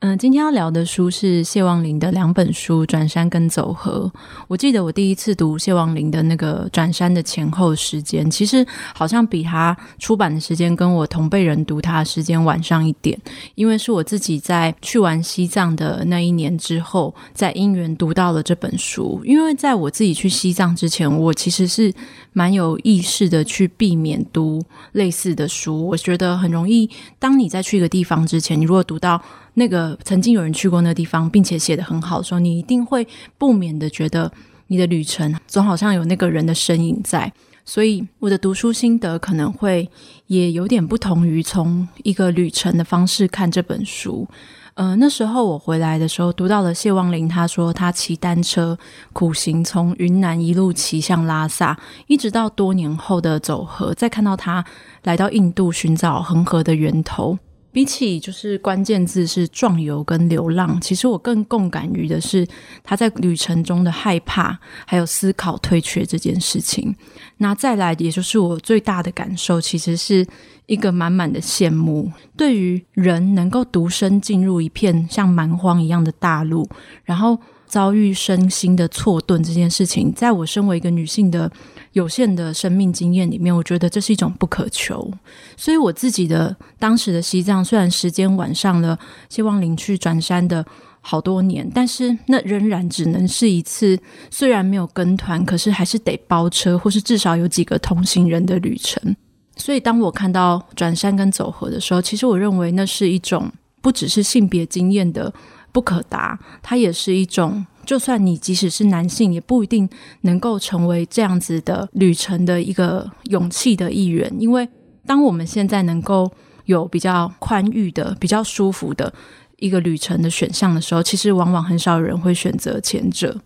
[0.00, 4.08] 嗯，今天要聊的书是谢望林的两本书《转山》跟《走河》。
[4.46, 13.20] 我记得我第一次读谢望林的那个《转山》的前后时间，其实好像比他出版的时间跟我同辈人读他的时间晚上一点，
[13.56, 19.20] 因为是我自己在去完西藏的那一年之后，在因缘读到了这本书。
[19.24, 21.92] 因为在我自己去西藏之前，我其实是
[22.32, 25.88] 蛮有意识的去避免读类似的书。
[25.88, 29.20] 我觉得很容易，当你在去一个地方之前，你如果读到
[29.58, 34.32] 那个曾经有人去过那个地方，并且写得很好的时候，你一定会不免的觉得
[34.68, 37.30] 你的旅程总好像有那个人的身影在。
[37.64, 39.90] 所以我的读书心得可能会
[40.28, 44.26] 也有点不同于从一个旅程的方式看这本书。
[44.72, 48.78] 呃，那时候我回来的时候，读到了谢望林，他说他骑单车
[49.12, 54.64] 苦行从云南一路骑向拉萨，一直到多年后的走河，再看到他
[55.02, 57.38] 来到印度寻找恒河的源头。
[57.70, 62.46] 比起就是关键字是壮游跟流浪，其实我更共感于的是
[62.82, 66.94] 他在旅程中的害怕，还有思考退却这件事情。
[67.36, 70.26] 那再来，也就是我最大的感受，其实是
[70.66, 76.68] 一个满满的羡慕，对于人能够独身进入一片像蛮荒一样的大陆，
[77.04, 77.38] 然后。
[77.68, 81.50] 遭遇身心的错顿这件事情，在我身为一个女性的
[81.92, 85.08] 有限的生命经验里面，我觉得这是一种不可求。
[85.56, 88.98] 所以我自己的当时的西藏，虽然时间晚上了，
[89.28, 90.64] 希望领去转山的
[91.00, 93.98] 好多年，但是那仍然只能是一次，
[94.30, 99.14] 虽然没有跟团，可是还是得包车，或是至少有几个同行人的旅程。
[99.56, 103.50] 所以当我看到转山跟走河的时候，其实我认为那是一种
[103.82, 105.32] 不只是性别经验的。
[105.72, 109.88] 不可达，它也是一种，就算你即使是男性，也不一定
[110.22, 114.32] 能够成为这样子的旅程的一个勇气的一员。
[114.38, 114.68] 因为
[115.06, 116.30] 当我们现在能够
[116.66, 119.12] 有比较宽裕的、比较舒服的
[119.58, 123.40] 一个旅程的选项的时候，其实往往很少人会选择前者。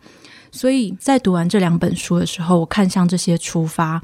[0.51, 4.03] 所以在读完这两本书的时候，我看向这些出发，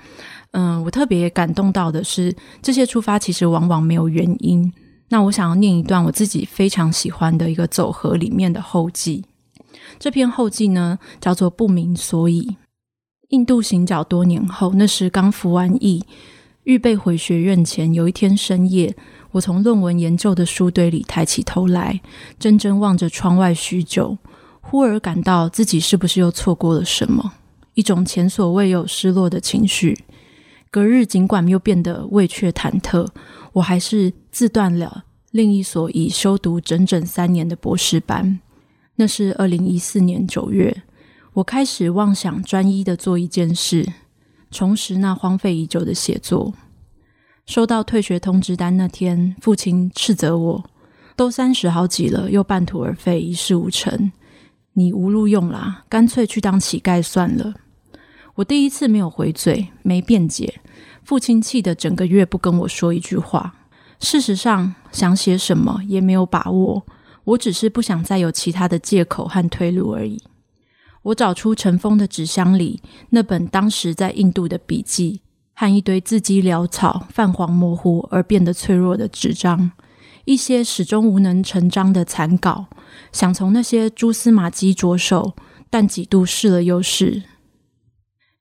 [0.53, 4.73] 嗯，我特别感动到的是，这些出发其实往往没有原因。
[5.11, 9.25] 那我想要念一段我自己非常喜欢的一个走河里面的后记。
[9.99, 12.43] 这篇后记呢，叫做《不明所以》。
[13.29, 16.05] 印度行脚多年后，那时刚服完役，
[16.65, 18.95] 预备回学院前，有一天深夜，
[19.33, 22.01] 我从论文研究的书堆里抬起头来，
[22.39, 24.17] 怔怔望着窗外许久，
[24.61, 27.33] 忽而感到自己是不是又错过了什么？
[27.75, 29.99] 一种前所未有失落的情绪。
[30.71, 33.09] 隔日，尽管又变得畏怯忐忑。
[33.55, 38.41] 我还是自断了另一所已修读整整三年的博士班。
[38.97, 40.83] 那是二零一四年九月，
[41.35, 43.87] 我开始妄想专一的做一件事，
[44.51, 46.55] 重拾那荒废已久的写作。
[47.47, 50.65] 收到退学通知单那天，父亲斥责我
[51.17, 54.13] ：“都三十好几了，又半途而废，一事无成，
[54.75, 57.55] 你无路用啦，干脆去当乞丐算了。”
[58.39, 60.61] 我第一次没有回嘴，没辩解。
[61.03, 63.53] 父亲气得整个月不跟我说一句话。
[63.99, 66.87] 事实上，想写什么也没有把握，
[67.25, 70.23] 我只是不想再有其他的借口和退路而已。
[71.03, 75.21] 我找出尘封的纸箱里那本当时在印度的笔记，
[75.55, 79.73] 和一堆字迹潦草、泛黄模糊而变得脆弱的纸张，
[80.27, 82.67] 一些始终无能成章的残稿，
[83.11, 85.35] 想从那些蛛丝马迹着手，
[85.69, 87.25] 但几度试了又试。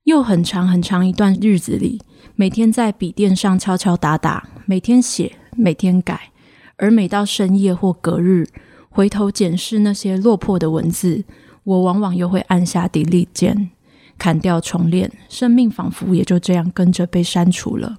[0.08, 2.02] 又很长很长一段日子里，
[2.38, 6.32] 每天在笔电上敲敲打打，每天写，每天改，
[6.78, 8.48] 而每到深夜或隔日，
[8.90, 11.26] 回头检视那些落魄的文字，
[11.66, 13.72] 我往往又会按下 delete 键，
[14.18, 17.98] 砍掉重练，生命仿佛也就这样跟着被删除了。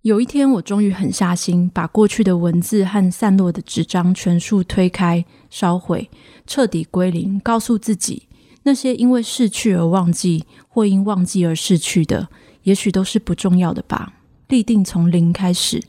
[0.00, 6.10] 有一天，我终于狠下心，把过去的文字和散落的纸张全数推开、烧毁，
[6.48, 8.24] 彻底归零，告诉自己。
[8.64, 12.28] 那些因为逝去而忘记，或因忘记而逝去的，
[12.62, 14.14] 也许都是不重要的吧。
[14.48, 15.82] 立定从零开始，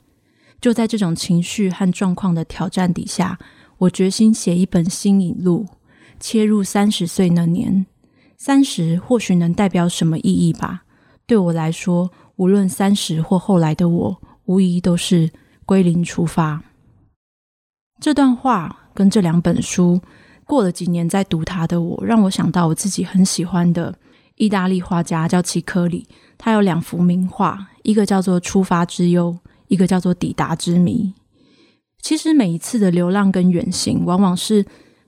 [0.60, 3.38] 就在这种情绪和状况的挑战底下，
[3.78, 5.68] 我决心写一本新引路，
[6.20, 7.86] 切入三十岁那年。
[8.38, 10.84] 三十或许能代表什么意义吧？
[11.26, 15.30] 对我来说，无论三十或后来的我，无疑都是
[15.66, 16.64] 归零出发。
[18.02, 20.02] 这段话跟这两本书。
[20.54, 23.92] 过了几年再读他的我，让我想到我自己很喜欢的
[24.36, 26.06] 意大利画家叫齐科里，
[26.38, 29.36] 他有两幅名画，一个叫做《出发之忧》，
[29.68, 31.12] 一个叫做《抵达之谜》。
[32.04, 34.64] 其实每一次的流浪跟远行，往往是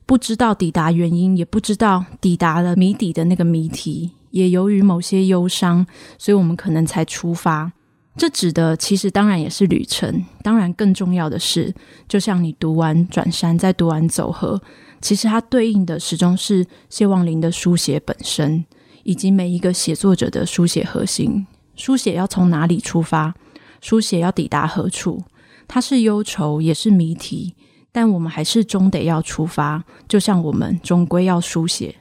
[0.07, 5.85] 不知道抵达原因，也不知道抵达了谜底的那个谜题，也由于某些忧伤，
[6.17, 7.71] 所以我们可能才出发。
[8.17, 11.71] 这指的其实当然也是旅程，当然更重要的是，
[12.07, 14.57] 就像你读完《转山》，再读完《走河》，
[15.01, 18.65] 其实它对应的始终是谢旺林的书写本身，
[19.03, 21.45] 以及每一个写作者的书写核心。
[21.75, 23.35] 书写要从哪里出发？
[23.81, 25.23] 书写要抵达何处？
[25.67, 27.55] 它是忧愁，也是谜题，
[27.91, 31.95] 但我们还是终得要出发，就像我们终归要书写。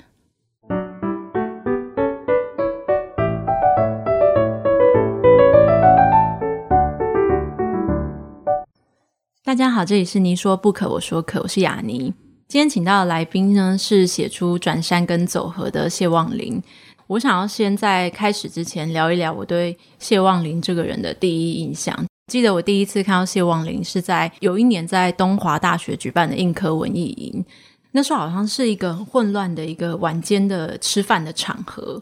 [9.43, 12.15] 大家好，这里是你说不可，我说可，我是雅尼。
[12.55, 16.63] 今天请到的来宾呢，是写出《转山》跟《走河》的谢望林。
[17.09, 22.07] 我想要先在开始之前聊一聊我对谢望林这个人的第一印象。
[22.29, 27.45] 记得我第一次看到谢望林是在有一年在东华大学举办的印刻文艺营，
[27.91, 32.01] 那时候好像是一个很混乱的一个晚间的吃饭的场合，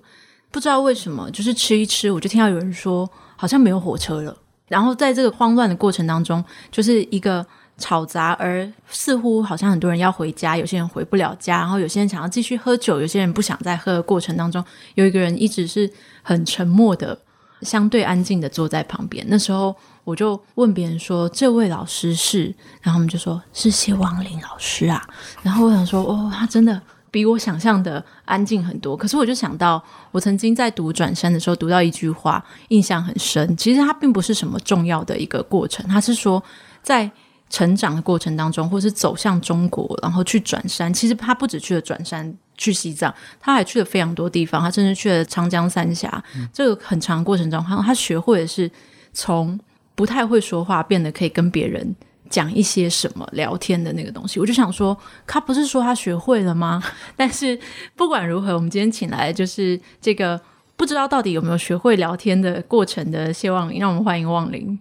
[0.50, 4.36] 不知道为什么，就是吃一吃，我就听到有人说好像没有火车了。
[4.68, 7.46] 然后在这个慌乱的过程当中，就是一个
[7.78, 14.64] 吵杂，而似乎好像很多人要回家，有些人回不了家，然后有些人想要继续喝酒，有些人不想再喝的过程当中，
[14.94, 15.90] 有一个人一直是
[16.22, 17.18] 很沉默的，
[17.62, 19.24] 相对安静的坐在旁边。
[19.28, 19.74] 那时候。
[20.04, 22.52] 我就问别人说：“这位老师是？”
[22.82, 25.00] 然后他们就说：“是谢王林老师啊。”
[25.44, 29.80] 然后我想说：“哦，他真的比我想象的安静很多。”可是我就想到，
[30.10, 33.56] 我曾经在读《转身》的时候读到一句话，印象很深。
[33.56, 36.42] 其实它并不是什么重要的一个过程，它是说
[36.82, 37.08] 在
[37.52, 40.92] 成长的过程当中，或是走向中国，然后去转山。
[40.92, 44.60] 其实他不止去了转山，去西藏，他还去了非常多地方。
[44.60, 46.10] 他甚至去了长江三峡。
[46.34, 48.68] 嗯、这个很长的过程中，他他学会的是
[49.12, 49.56] 从。
[49.94, 51.94] 不太会说话，变得可以跟别人
[52.30, 54.96] 讲一些什么聊天的那个东西，我就想说，
[55.26, 56.82] 他不是说他学会了吗？
[57.14, 57.56] 但是
[57.94, 60.40] 不管如何，我们今天请来的就是这个
[60.78, 64.76] 不知道到底有没有学会聊天的过程的谢望林，让我们欢迎旺霖。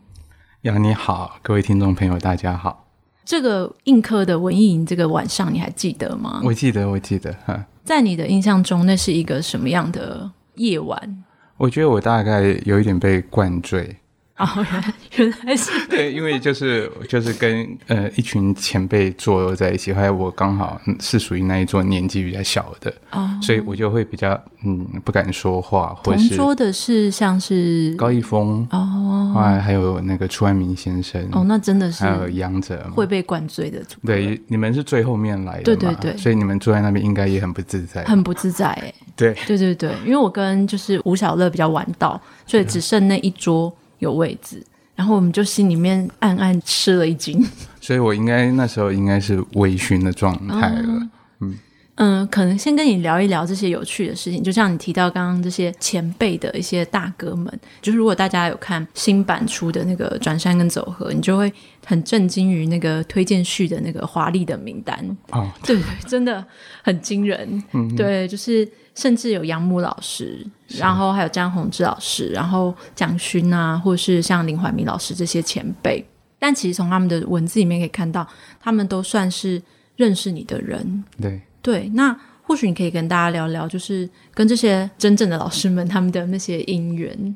[0.63, 2.85] 呀，你好，各位听众朋友，大家好。
[3.25, 6.39] 这个映客的文艺营这个晚上，你还记得吗？
[6.43, 7.33] 我记得，我记得。
[7.47, 11.23] 哈，在你的印象中，那是一个什么样的夜晚？
[11.57, 13.97] 我觉得我大概有一点被灌醉。
[14.41, 39.35] 哦，原来原来是 对，因为就是就是跟呃一群前辈坐在一起，还有我刚好是属于那一桌年纪比较小的，哦，所以我就会比较嗯不敢说话，或是同桌的是像是高一峰哦，还还有那个楚安明先生哦，那真的是还有杨哲会被灌醉的，对，你们是最后面来的，对对对，所以你们坐在那边应该也很不自在，很不自在，哎，对。
[39.45, 43.71] 对对对，因为我跟就是吴小乐比较晚到，所以只剩那一桌。
[44.01, 44.61] 有位置，
[44.95, 47.43] 然后我们就心里面暗暗吃了一惊，
[47.79, 50.81] 所以我应该那时候应该是微醺的状态了。
[50.81, 51.09] 哦、
[51.39, 51.57] 嗯
[51.95, 57.47] 嗯，可能先跟你聊一聊这些有趣的事情，就像你提到刚刚这些前辈的一些大哥们，
[57.79, 61.51] 就是如果大家有看新版出的那个《转山》跟《走河》，你就会
[61.85, 64.97] 很震惊于那个推荐序的那个华丽的名单
[65.31, 66.43] 哦，对对，真的
[66.81, 67.63] 很惊人。
[67.73, 68.67] 嗯，对，就是。
[68.95, 70.45] 甚至有杨牧老师，
[70.77, 76.05] 然后还有张宏志老师，然后蒋勋啊，或是像林怀民老师这些前辈。
[76.37, 78.27] 但其实从他们的文字里面可以看到，
[78.59, 79.61] 他们都算是
[79.95, 81.03] 认识你的人。
[81.21, 87.35] 对对，那或许你可以跟大家聊聊，就是跟这些真正的老师们他们的那些因缘。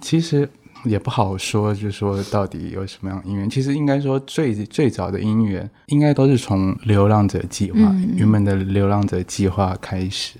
[0.00, 0.48] 其实
[0.84, 3.50] 也不好说，就是说到底有什么样的因缘。
[3.50, 7.78] 其实应该说最最早的因缘，应该都是从流浪者计划，
[8.16, 10.38] 云、嗯、门的流浪者计划开始。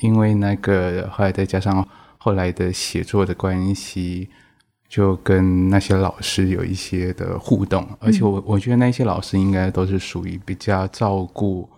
[0.00, 1.86] 因为那个后来再加上
[2.18, 4.28] 后来的写作的关系，
[4.88, 11.68] 就跟那些老师有一些的互动，而且我我觉得那些老师应该都是属于比较照顾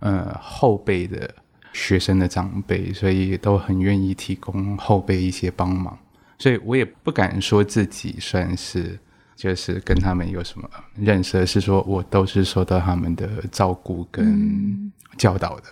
[0.00, 1.32] 呃后辈的
[1.72, 5.98] 学生的长辈，所以都很愿意提供后辈一些帮忙，
[6.38, 8.98] 所以我也不敢说自己算是
[9.34, 15.64] 就是跟他们有什么认识，是说我都是受到他们的照顾跟教导的。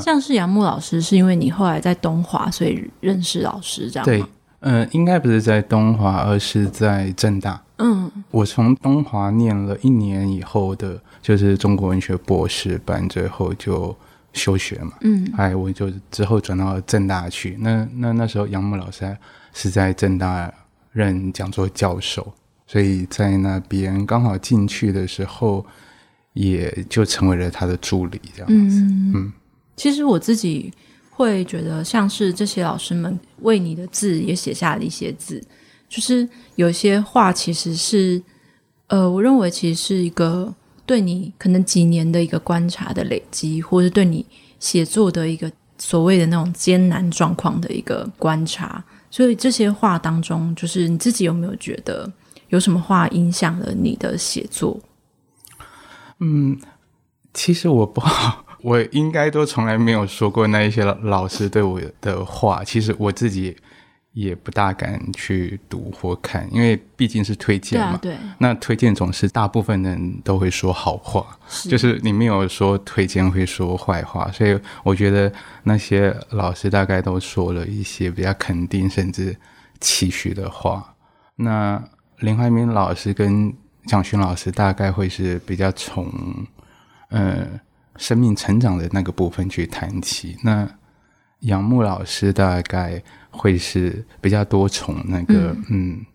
[0.00, 4.12] 像是杨牧老师，是因为你后来在东华，所以认识老师这样吗？
[4.12, 4.24] 对，
[4.60, 7.60] 呃，应该不是在东华，而是在政大。
[7.78, 13.94] 嗯，我从东华念了一年以后的，就是中国文学博士班，最后就
[14.32, 14.92] 休学嘛。
[15.00, 17.56] 嗯，哎，我就之后转到政大去。
[17.60, 19.16] 那那那时候杨牧老师
[19.52, 20.52] 是在政大
[20.92, 22.32] 任讲座教授，
[22.66, 25.66] 所以在那边刚好进去的时候，
[26.32, 28.80] 也就成为了他的助理这样子。
[28.80, 29.12] 嗯。
[29.14, 29.32] 嗯
[29.76, 30.72] 其实我自己
[31.10, 35.42] 会觉得像是这些老师们为你的字也写下了一些字，
[35.88, 38.22] 就是有些话其实是，
[38.88, 40.52] 呃，我认为其实是一个
[40.84, 44.24] 对你可能几年的一个观察的累积，或是对你
[44.58, 48.84] 写作的一个所谓的那种艰难状况的一个观察。
[49.10, 52.12] 所以这些话当中，就是你自己有没有觉得
[52.48, 54.80] 有什么话影响了你的写作？
[56.18, 56.58] 嗯，
[57.32, 62.64] 其实我不好， 我应该都从来没有说过那一些老师对我的话。
[62.64, 63.54] 其实我自己
[64.12, 67.98] 也不大敢去读或看，因为毕竟是推荐嘛。
[68.00, 68.28] 对啊，对。
[68.38, 75.30] 那推荐总是大部分人都会说好话，是就是你没有说推荐会说坏话，所以我觉得。
[75.66, 79.34] 那些老师大概都说了一些比较肯定甚至
[79.80, 80.94] 期许的话。
[81.36, 81.82] 那
[82.18, 83.50] 林怀民老师跟
[83.86, 86.06] 蒋勋老师大概会是比较从
[87.08, 87.46] 呃
[87.96, 90.36] 生命成长的那个部分去谈起。
[90.42, 90.68] 那
[91.40, 96.06] 杨牧老师大概会是比较多从那个嗯，嗯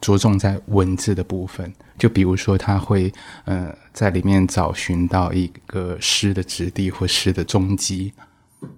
[0.00, 3.12] 着重在文字的部分，就比如说他会
[3.46, 8.12] 呃在里面找寻到一个诗的质地或诗的踪迹。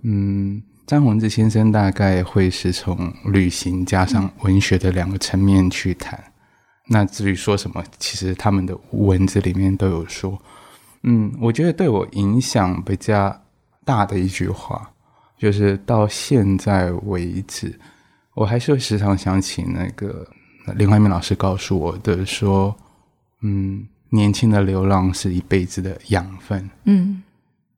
[0.02, 6.18] 嗯，张宏志先生大概会是从旅行加上文学的两个层面去谈。
[6.18, 6.32] 嗯、
[6.88, 10.40] 那至于说什么，其实他们的文字里面都有说。
[11.02, 13.34] 嗯，我觉得对我影响比较
[13.84, 14.90] 大的一句话，
[15.36, 17.78] 就是到现在为止，
[18.34, 20.26] 我还是会时常想起那个
[20.74, 22.74] 林怀民老师告诉我的说
[23.42, 27.22] ：“嗯，年轻的流浪是一辈子的养分。”嗯，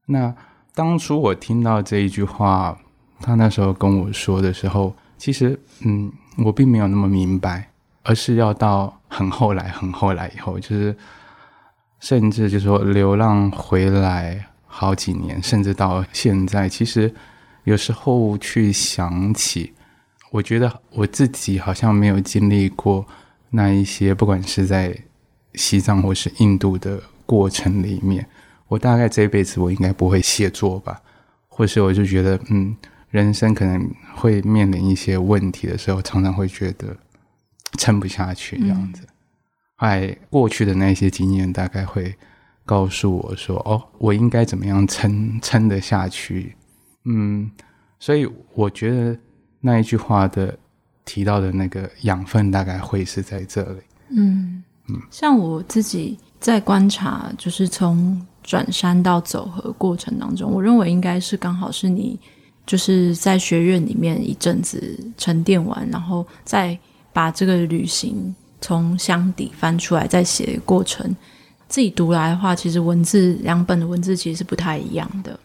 [0.06, 0.34] 那。
[0.72, 2.78] 当初我听到这一句话，
[3.20, 7.68] 他那时候跟我说的时候，其实，嗯，我并没有那么明白，
[8.04, 10.96] 而是要到很后来、很后来以后，就是
[12.00, 17.14] 甚至就是说流浪回来好几年，甚至到现在，其实
[17.64, 19.72] 有时候去想起，
[20.30, 23.06] 我觉得我自己好像没有经历过
[23.50, 24.96] 那一些，不管是在
[25.54, 28.26] 西藏或是印度的过程里面。
[28.68, 31.00] 我大概这辈子我应该不会写作吧，
[31.48, 32.76] 或是我就觉得，嗯，
[33.10, 36.96] 人生可能会面临一些问题的时候，常常会觉得
[37.76, 39.02] 撑不下去这样子。
[39.80, 42.14] 嗯，过去的那些经验大概会
[42.64, 46.54] 告诉我说，哦，我应该怎么样撑撑得下去？
[47.04, 47.50] 嗯，
[47.98, 49.18] 所以我觉得
[49.60, 50.56] 那一句话的
[51.04, 53.80] 提到的那个养分，大概会是在这里。
[54.10, 58.24] 嗯嗯，像我自己在观察，就是从。
[58.42, 62.18] 转山到走河过程当中，我认为应该是刚好是你
[62.64, 66.76] 就是在学院里面一阵子沉淀完，然后再
[67.12, 71.14] 把这个旅行从箱底翻出来再写过程。
[71.68, 75.38] 自己读来的话，其实文字两本的文字其实是不太一样的。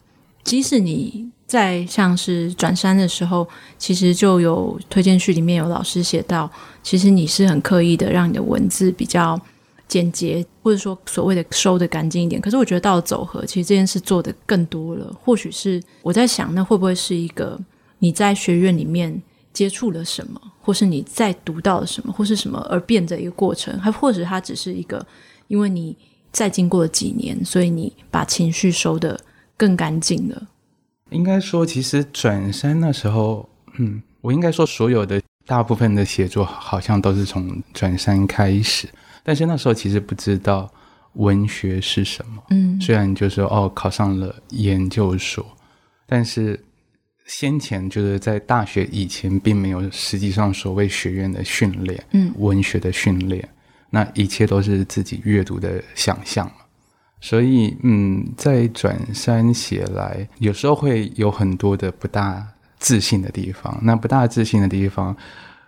[0.44, 6.52] 即使你在像是转山的时候，其实就有推荐序里面有老师写到，
[6.84, 9.40] 其实你是很刻意的让你的文字比较。
[9.88, 12.42] 简洁，或者说所谓的收得干净一点。
[12.42, 15.16] 可是我觉得到了走合，其实这件事做得更多了。
[15.24, 17.56] 或许是我在想，那会不会是一个
[18.00, 19.22] 你在学院里面
[19.56, 23.80] 接触了什么，或是你在读到了什么，或是什么而变的一个过程？
[23.80, 25.04] 还或者它只是一个，
[25.48, 25.96] 因为你
[26.34, 29.18] 再经过了几年，所以你把情绪收得
[29.56, 30.48] 更干净了。
[31.12, 33.48] 应该说，其实转山那时候，
[33.78, 38.90] 嗯，我应该说所有的大部分的写作好像都是从转山开始。
[39.24, 40.70] 但是那时候其实不知道
[41.14, 45.46] 文学是什么，嗯，虽然就是哦考上了研究所，
[46.06, 46.62] 但是
[47.26, 53.48] 先前就是在大学以前并没有实际上所谓学院的训练，嗯，文学的训练，
[53.90, 56.50] 那一切都是自己阅读的想象，
[57.20, 62.46] 所以嗯，在转山写来，有时候会有很多的不大
[62.80, 65.16] 自信的地方，那不大自信的地方，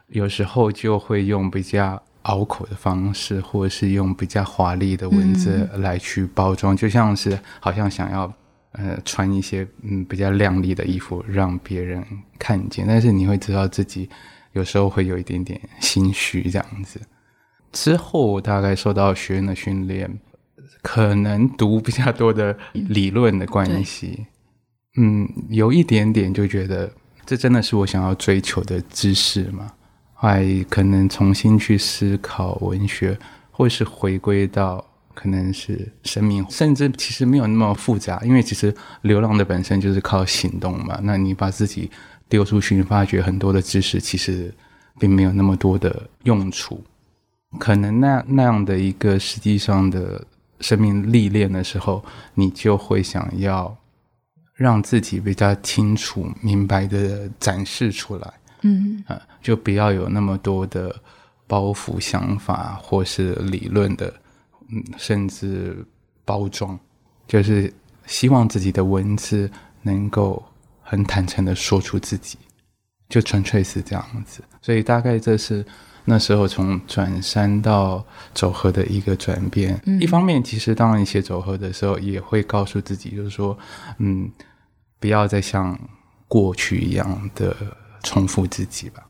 [0.10, 2.02] 有时候就会用比较。
[2.24, 8.30] 拗口的方式，或者是用比较华丽的文字来去包装，嗯、就像是好像想要
[8.78, 12.04] 呃穿一些嗯比较亮丽的衣服让别人
[12.40, 14.10] 看见，但是你会知道自己
[14.54, 17.02] 有时候会有一点点心虚这样子。
[17.72, 20.10] 之后大概受到学院的训练，
[20.82, 24.26] 可能读比较多的理论的关系，
[24.96, 26.92] 嗯，嗯，有一点点就觉得
[27.26, 29.72] 这真的是我想要追求的知识吗？
[30.20, 33.16] 还可能重新去思考文学，
[33.52, 34.84] 或是回归到
[35.18, 38.72] 可能是生命，甚至其实没有那么复杂，因为其实
[39.02, 41.00] 流浪的本身就是靠行动嘛。
[41.02, 41.90] 那你把自己
[42.30, 44.54] 丢出去，你发觉很多的知识其实
[45.00, 46.84] 并没有那么多的用处。
[47.58, 50.24] 可能那那样的一个实际上的
[50.60, 52.06] 生命历练的时候，
[52.36, 53.76] 你就会想要
[54.54, 58.34] 让自己比较清楚、明白的展示出来。
[58.62, 60.96] 嗯，啊，就不要有那么多的
[61.48, 64.14] 包袱、想法或是理论的，
[64.70, 65.86] 嗯，甚至
[66.26, 66.80] 包装，
[67.28, 67.74] 就是
[68.06, 69.50] 希望自己的文字
[69.82, 70.44] 能够
[70.82, 72.38] 很坦诚的说出自己，
[73.10, 74.44] 就纯粹是这样子。
[74.62, 75.66] 所以大概这是
[76.06, 79.80] 那时候从转山到走河的一个转变。
[79.86, 83.58] 嗯，一方面，其实当你写走河的时候，也会告诉自己，就是说，
[83.98, 84.32] 嗯，
[85.00, 85.80] 不要再像
[86.28, 87.56] 过去一样的。
[88.04, 89.06] 重复自己吧。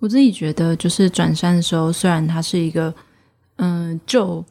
[0.00, 2.92] 我自己觉得，就是转山的时候，虽然它是一个，
[3.56, 4.44] 嗯，就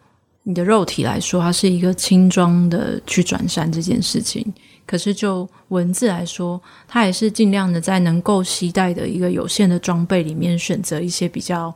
[0.43, 4.53] 你的肉体来说，它是一个轻装的去转山这件事情。
[4.85, 11.73] 可是就文字来说，它也是尽量的在能够携带的一个有限的装备里面，选择一些比较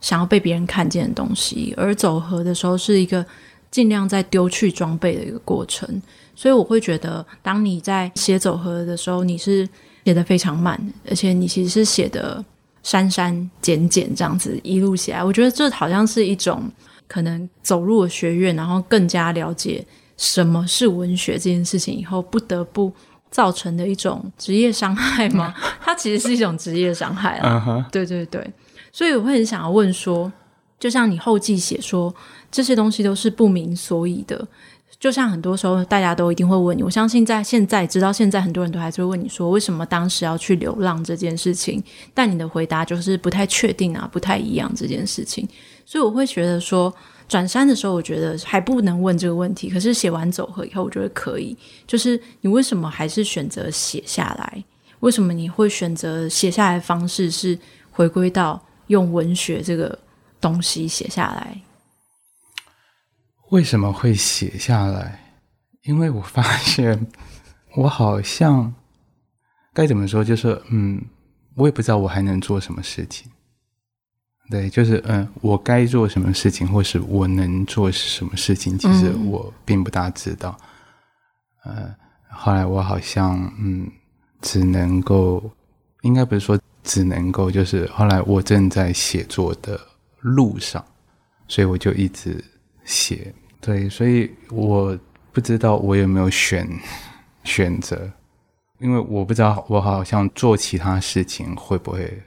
[0.00, 1.72] 想要被别人看见的东西。
[1.76, 3.24] 而走河的时候，是一个
[3.70, 6.02] 尽量在丢去装备的一个过程。
[6.34, 9.68] 所以我会觉得，当你在写走河的时候，你是。
[10.06, 12.44] 写得非常慢，而且你其实是写的
[12.82, 16.70] 删删减减这样子一路写来，我觉得这好像是一种
[17.06, 19.84] 可能走入了学院，然后更加了解
[20.16, 22.92] 什么是文学这件事情以后，不得不
[23.30, 25.54] 造成的一种职业伤害吗？
[25.80, 27.62] 它其实是一种职业伤害啊。
[27.66, 27.90] Uh huh.
[27.90, 28.48] 对对对，
[28.92, 30.32] 所以我会很想要问说，
[30.78, 32.14] 就像你后记写说，
[32.50, 34.46] 这些东西都是不明所以的。
[35.00, 36.82] 就像很多时候，大家都一定会问你。
[36.82, 41.82] 我相信在现在，直到现在，很多人都还是会问你说，为什么当时要去流浪这件事情？
[42.14, 45.46] 但你的回答就是不太确定啊，不太一样这件事情。
[45.86, 46.94] 所以我会觉得说，
[47.28, 49.68] 转山的时候，我觉得还不能问这个问题。
[49.68, 51.56] 可是写完走合以后，我觉得可以。
[51.86, 54.64] 就是你为什么还是选择写下来？
[55.00, 57.58] 为什么你会选择写下来的方式是
[57.90, 59.98] 回归到用文学这个
[60.40, 61.60] 东西写下来？
[63.50, 65.20] 为什么会写下来？
[65.82, 67.06] 因为我发现，
[67.76, 68.72] 我好像
[69.74, 71.04] 该怎么说，就是嗯，
[71.54, 73.30] 我也不知道我还能做什么事情。
[74.54, 80.56] 对，就是嗯，我该做什么事情，或是我能做什么事情，其实我并不大知道。
[81.64, 81.96] 嗯、呃，
[82.30, 83.90] 后来我好像嗯，
[84.40, 85.50] 只能够，
[86.02, 89.80] 应该不是说只能够，就是后来我正在写作的
[90.20, 90.84] 路上，
[91.48, 92.42] 所以我就一直。
[92.84, 94.96] 写对，所以我
[95.32, 96.68] 不知道我有没有选
[97.44, 98.08] 选择，
[98.78, 102.22] 因为我不知道我好像做其他事情会不会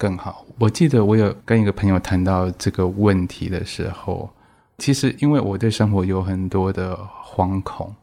[0.00, 0.46] 更好。
[0.58, 4.30] 我记得我有跟一个朋友谈到这个问题的时候，
[4.78, 7.94] 其实因为我对生活有很多的惶恐，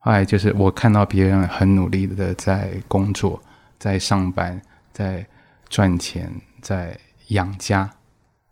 [0.00, 3.40] 后来就是我看到别人很努力的在工作、
[3.78, 4.60] 在上班、
[4.92, 5.24] 在
[5.68, 6.28] 赚钱、
[6.60, 7.88] 在养家。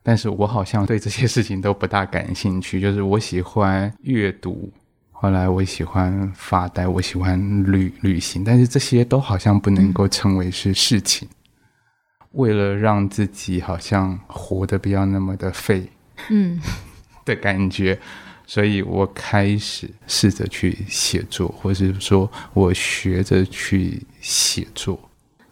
[0.05, 2.81] 但是我好像对这些事情都不大感兴趣。
[2.81, 4.73] 就是我喜欢阅读，
[5.11, 11.29] 后来我喜欢发呆，我喜欢旅旅行，但是这些都好像不能够称为是事情。
[12.33, 15.91] 嗯、为了让自己好像活得不要那么的废，
[16.31, 16.61] 嗯，
[17.25, 17.99] 的感觉，
[18.47, 24.99] 所以我开始试着去写作，或是说我学着去写作。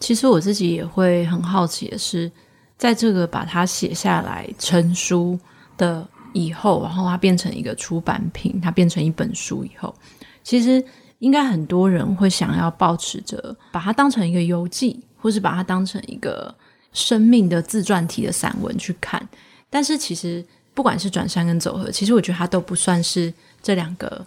[0.01, 2.31] 其实我自己也会很好奇的是。
[2.79, 5.41] 在这个把它写下来成书
[5.79, 9.95] 的以后，然后它变成一个出版品，它变成一本书以后，
[10.43, 10.85] 其实
[11.21, 16.55] 应该很多人会想要保持着把它当成一个游记，或是把它当成一个
[16.97, 19.29] 生命的自传体的散文去看。
[19.69, 23.33] 但是其实不管是转山跟走河，其实我觉得它都不算是
[23.63, 24.25] 这两个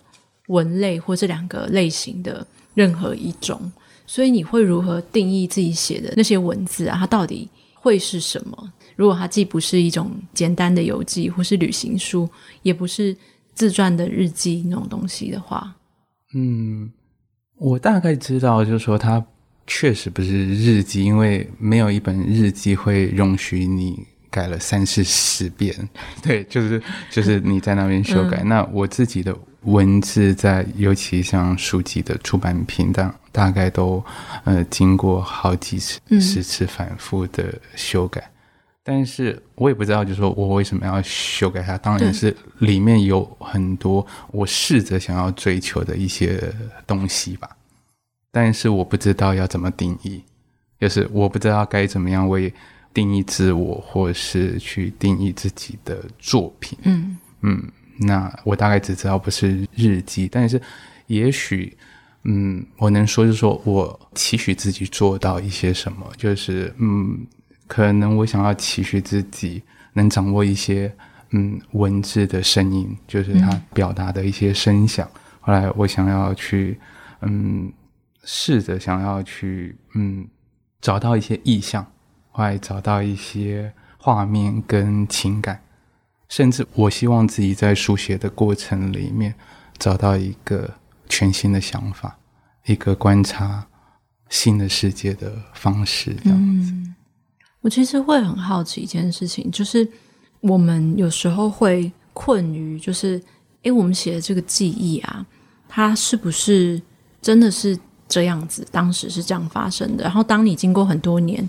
[0.47, 3.59] 文类或这两个类型的任何一种。
[4.05, 6.95] 所以你会如何定义自己写的那些文字啊？
[6.99, 7.49] 它到底？
[7.81, 8.73] 会是什么？
[8.97, 12.29] 如果它既不是一种简单的游记，或是旅行书，
[12.61, 13.15] 也不是
[13.55, 15.73] 自传的日记那种东西的话，
[16.35, 16.91] 嗯，
[17.55, 19.25] 我大概知道，就是说它
[19.69, 25.73] 确实不是日记，因为没有一本日记会容许你改了三四十遍。
[26.21, 28.41] 对，就是就是你在那边修改。
[28.41, 33.15] 嗯、那我自己的文字在，尤其像书籍的出版品当。
[33.31, 34.03] 大概都
[34.43, 38.33] 呃经过好几次、十次反复的修改，嗯、
[38.83, 41.77] 但是我也不知道，就是说我为什么要修改它。
[41.77, 46.41] 当然是里面有很多我试着想要追求的一些
[46.87, 47.47] 东西吧，
[48.41, 50.23] 但是我不知道要怎么定义，
[50.79, 52.53] 就是我不知道该怎么样为
[52.93, 56.79] 定义自我，或是去定义自己的作品。
[56.83, 60.61] 嗯嗯，那我大概只知道不是日记，但是
[61.07, 61.77] 也许。
[62.23, 67.17] 嗯，我能说就是说我期许自己做到一些什么，就是嗯，
[67.67, 69.61] 可能我想要期许自己
[69.93, 70.93] 能掌握一些
[71.31, 75.07] 嗯文字的声音，就是它表达的一些声响。
[75.13, 76.77] 嗯、后来我想要去
[77.21, 77.71] 嗯，
[78.31, 80.27] 试着想要去嗯
[80.79, 81.83] 找到一些意象，
[82.29, 85.59] 或找到一些画面跟情感，
[86.27, 89.33] 甚至我希望自己在书写的过程里面
[89.79, 90.71] 找到一个
[91.07, 92.19] 全新的想法，
[92.67, 93.65] 一个观察
[94.29, 96.71] 新的世界的方式，这样子。
[96.71, 96.95] 嗯，
[97.61, 99.89] 我其实会很好奇一件事情，就是
[100.41, 103.19] 我们有时候会困于，就是，
[103.63, 105.25] 诶，我们写的这个记忆啊，
[105.67, 106.79] 它是不是
[107.19, 107.77] 真的是
[108.09, 108.67] 这样子？
[108.71, 110.03] 当时是这样发生的。
[110.03, 111.47] 然后，当你经过很多年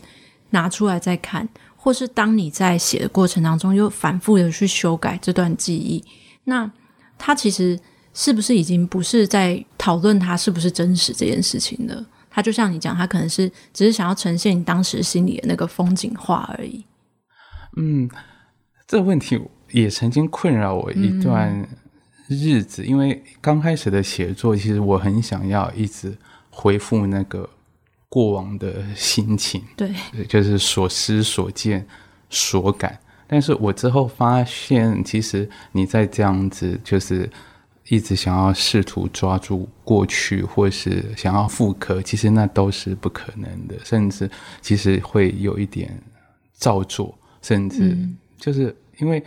[0.50, 6.04] 拿出来再看，或是当你在写的过程当中又反复的去修改这段记忆，
[6.44, 6.70] 那
[7.18, 7.76] 它其实
[8.14, 12.06] 是不是已经不是在讨论它是不是真实这件事情了？
[12.32, 16.84] 他就像你讲，他可能是只是想要呈现你当时心里的那个风景画而已。
[17.76, 18.08] 嗯，
[18.86, 19.40] 这个问题
[19.72, 21.68] 也曾经困扰我一段
[22.28, 26.16] 日子，因为刚开始的写作，其实我很想要一直
[26.50, 27.48] 回复那个
[28.08, 29.94] 过往的心情，对，
[30.28, 31.86] 就是所思所见
[32.28, 32.98] 所感。
[33.26, 37.30] 但是我之后发现，其实你在这样子，就是。
[37.88, 46.00] 一直想要试图抓住过去，或是想要复刻，其实那都是不可能的，甚至其实会有一点
[46.52, 47.98] 造作，甚至
[48.36, 49.20] 就是因为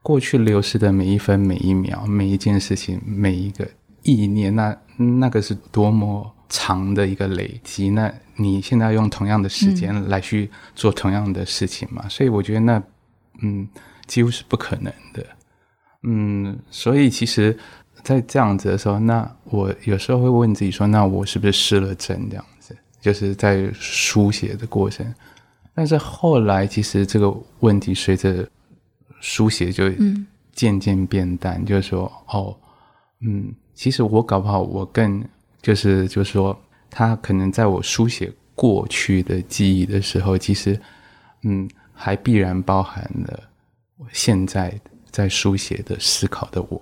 [0.00, 3.68] 过去流失的每一分每一秒，每一件事情，每一个
[4.02, 7.90] 意念，那那个是多么长的一个累积。
[7.90, 12.08] 那你现在用同样的时间来去做同样的事情嘛？
[12.08, 12.82] 所以我觉得那
[13.42, 13.68] 嗯，
[14.06, 15.26] 几乎是不可能的。
[16.02, 17.58] 嗯，所以其实。
[18.04, 25.12] 在这样子的时候，那我有时候会问自己说：“那我是不是失了真？”这样子，就是在书写的过程。
[25.74, 28.48] 但是后来，其实这个问题随着
[29.20, 29.90] 书写就
[30.52, 31.60] 渐渐变淡。
[31.60, 32.56] 嗯、就是说，哦，
[33.20, 35.22] 嗯，其实我搞不好，我更
[35.60, 36.58] 就是就是说，
[36.90, 40.78] 他可能在我书写过去的记忆的时候，其实
[41.42, 43.40] 嗯，还必然包含了
[43.96, 44.72] 我现在
[45.10, 46.80] 在书写的思考的我。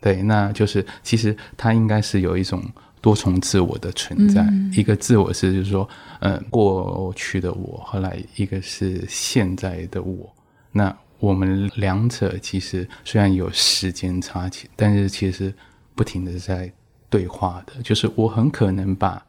[0.00, 2.62] 对，那就是其实它应该是有一种
[3.00, 4.42] 多重自我的存在。
[4.42, 5.88] 嗯、一个自我是就是说，
[6.20, 10.30] 嗯，过去的我，后来一个是现在的我。
[10.72, 15.54] 那我们两者其实虽然有时间差距，但是其实
[15.94, 16.70] 不停的在
[17.08, 17.82] 对话的。
[17.82, 19.24] 就是我很可能把，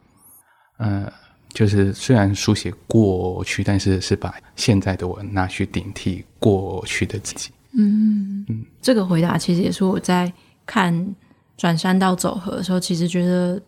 [0.77, 1.11] 呃，
[1.53, 7.51] 就是虽然书写过去，但是是把现在的我拿去顶替过去的自己。
[7.77, 10.31] 嗯嗯，这个回答其实也是我在。
[10.67, 11.15] 看
[11.57, 13.61] 转山到走河的时候，其实觉得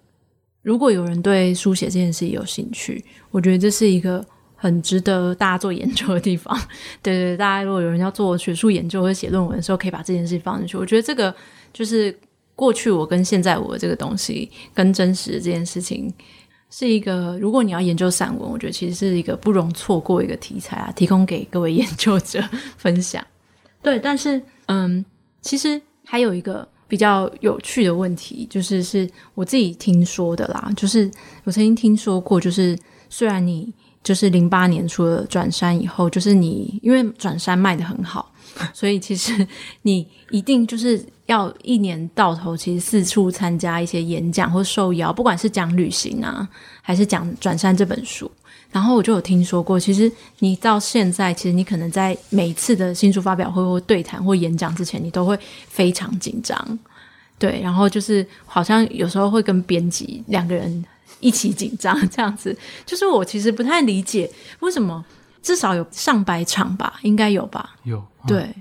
[0.63, 6.59] 如果有人对书写这件事有兴趣，我觉得这是一个很值得大家做研究的地方。
[7.03, 10.75] 对对对，大家如果有人要做学术研究或者写论文的时候，可以把这件事放进去。
[10.75, 11.31] 我觉得这个
[11.71, 12.19] 就是
[12.57, 16.11] 过去我跟现在我这个东西跟真实这件事情，
[16.69, 22.43] 是一个如果你要研究散文，我觉得其实是一个不容错过一个题材啊，提供给各位 研究者
[22.77, 23.25] 分享。
[23.81, 25.05] 对，但是嗯，
[25.41, 26.67] 其实还有一个。
[26.89, 30.71] 比较有趣的问题，就是是我自己听说的啦。
[30.73, 31.11] 就是
[31.43, 33.69] 我曾经听说过，就是虽然你
[34.01, 38.33] 就是零八年出了转山以后，就是你因为转山卖得很好，
[38.73, 39.45] 所以其实
[39.81, 46.47] 你一定就是要一年到头，其实四处参加一些演讲或受邀，不管是讲旅行啊，
[46.81, 48.29] 还是讲转山这本书。
[48.69, 56.79] 然后我就有听说过，其实你到现在，其实你可能在每一次的新书发表会或对谈或演讲之前，你都会非常紧张，
[57.39, 60.83] 对，然后就是好像有时候会跟编辑两个人
[61.21, 62.55] 一起紧张这样子。
[62.85, 65.03] 就是我其实不太理解为什么，
[65.41, 67.73] 至少有上百场吧，应该有吧？
[67.83, 68.53] 有，对，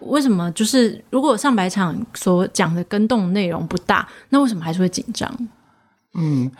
[0.00, 5.48] 为什么就是如果上百场所讲的跟动的内容不大，那为什么还是会紧张？
[6.14, 6.50] 嗯。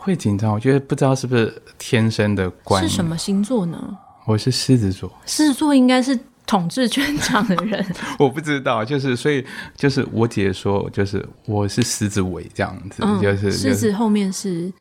[0.00, 2.88] 会紧张，我觉得不知道是不是天生的关系。
[2.88, 3.98] 是什么星座呢？
[4.26, 5.12] 我是狮子座。
[5.26, 6.16] 狮子座应该是
[6.46, 7.84] 统治全场的人。
[8.16, 9.44] 我不知道，就是所以
[9.74, 14.72] 就是我姐说，就是我是狮子尾这样子，嗯、就是狮子后面是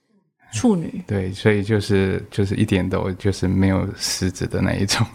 [0.51, 1.03] 处女。
[1.07, 5.05] 对，所以就是就是一点都就是没有狮子的那一种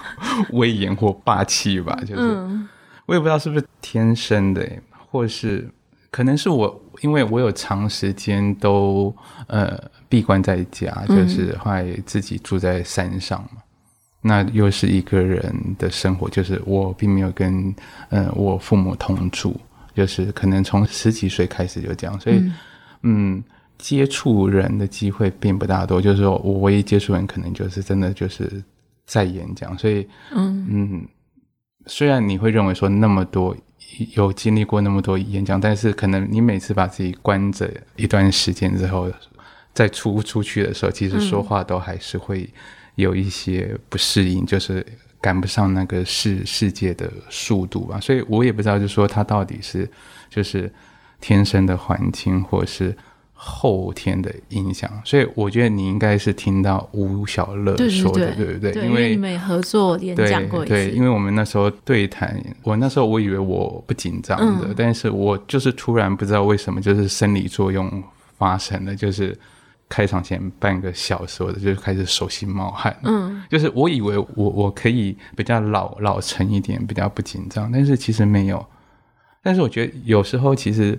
[0.52, 2.68] 威严或霸气吧，就是、嗯、
[3.06, 4.68] 我也不知道是不是天生的，
[5.10, 5.68] 或是。
[6.10, 13.62] 可能是我，因为我有长时间都呃闭关在家，就是后来自己住在山上嘛，嗯、
[14.20, 17.74] 那又是一个人的生活，就是我并没有跟
[18.10, 19.58] 呃我父母同住，
[19.94, 22.52] 就是可能从十几岁开始就这样，所以嗯，
[23.38, 23.44] 嗯
[23.82, 28.62] 接触人的机会并不大多，就是说我唯一接触人可能就是真的就是
[29.04, 31.08] 在演讲，所以嗯嗯，
[31.86, 33.54] 虽然你会认为说那么多。
[34.14, 39.10] 有经历过那么多演讲，但是可能你每次把自己关着一段时间之后，
[39.74, 42.48] 再出出去的时候，其实说话都还是会
[42.94, 44.86] 有一些不适应，嗯、就是
[45.20, 48.00] 赶不上那个世世界的速度吧。
[48.00, 49.86] 所以我也不知道，就是说他到底是
[50.30, 50.72] 就是
[51.20, 52.96] 天生的环境，或是。
[53.44, 58.70] 后天的影响，所以我觉得你应该是听到吴小乐说的，对不对？
[58.70, 60.72] 对，因为你们合作演讲过一次。
[60.72, 68.00] 对，因为我们那时候对谈，我那时候我以为我不紧张的，嗯、但是我就是突然不知道为什么，就是生理作用
[68.38, 69.36] 发生了，就是
[69.88, 72.96] 开场前半个小时，我就开始手心冒汗。
[73.02, 78.64] 嗯，就是我以为我我可以比较老老成一点，比较不紧张，但是其实没有。
[79.42, 80.96] 但是我觉得有时候其实。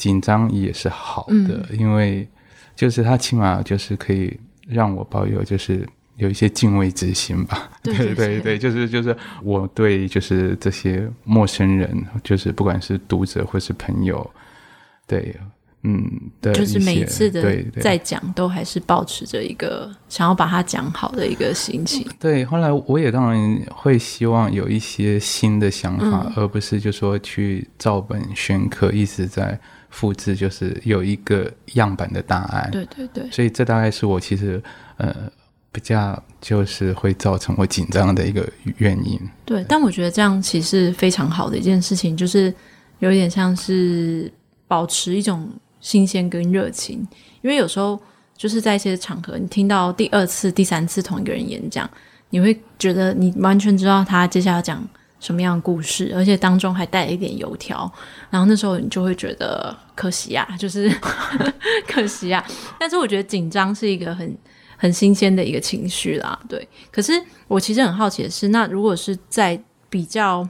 [0.00, 2.26] 紧张也是好的，嗯、因为
[2.74, 4.34] 就是他起码就是可以
[4.66, 5.86] 让我保有就是
[6.16, 7.68] 有一些敬畏之心吧。
[7.82, 14.30] 对对对，对，就是就是我对就是这些陌生人，就是不管是读者或是朋友，
[15.06, 15.36] 对，
[15.82, 16.02] 嗯，
[16.40, 22.06] 对，就是每一次的在讲都还是保持着一个想要把它讲好的一个心情。
[22.18, 29.60] 对，后来我也当然会希望有一些新的想法，嗯、而不是就说去照本宣科，一直在。
[29.90, 34.62] 复制就是有一个样板的答案，对对对，所以这大概是我其实
[34.96, 35.14] 呃
[35.72, 38.48] 比较就是会造成我紧张的一个
[38.78, 39.20] 原因。
[39.44, 42.54] 对，但我觉得这样其实非常好的一件事情，就是
[43.00, 44.32] 有点像是
[44.66, 45.48] 保持一种
[45.80, 47.06] 新鲜跟热情，
[47.42, 48.00] 因为有时候
[48.36, 51.88] 就是在一些场合，你听到第二次、第三次同一个人演讲，
[52.30, 54.86] 你会觉得你完全知道他接下来要讲
[55.20, 57.90] 什么样的故事，而且当中还带了一点油条，
[58.30, 60.90] 然后那时候你就会觉得可惜呀、啊， 就是
[61.86, 62.50] 可惜呀、啊。
[62.80, 64.36] 但是我觉得紧张是一个很
[64.78, 66.66] 很新鲜的一个情绪啦，对。
[66.90, 67.12] 可是
[67.46, 70.48] 我其实很好奇的是，那如果是在比较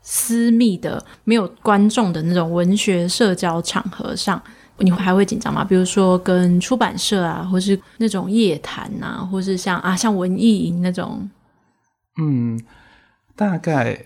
[0.00, 4.42] 私密的、没有观众的那种文学社交场合上，
[4.78, 5.62] 你会还会紧张吗？
[5.62, 11.28] 比如说跟出版社啊，或是那种夜谈啊，或是像啊像文艺营那种，
[12.18, 12.58] 嗯。
[13.36, 13.96] 大概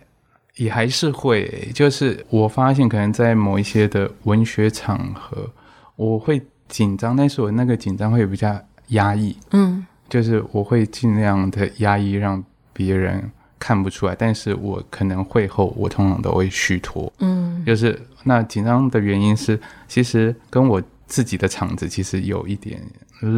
[0.57, 5.49] 也还是会，就是我发现可能在某一些的文学场合，
[5.95, 22.83] 我会紧张，但是我那个紧张会比较压抑，嗯，就是我会尽量的压抑，让别人看不出来，但是我可能会后我通常都会虚脱，嗯，就是那紧张的原因是，其实跟我自己的场子其实有一点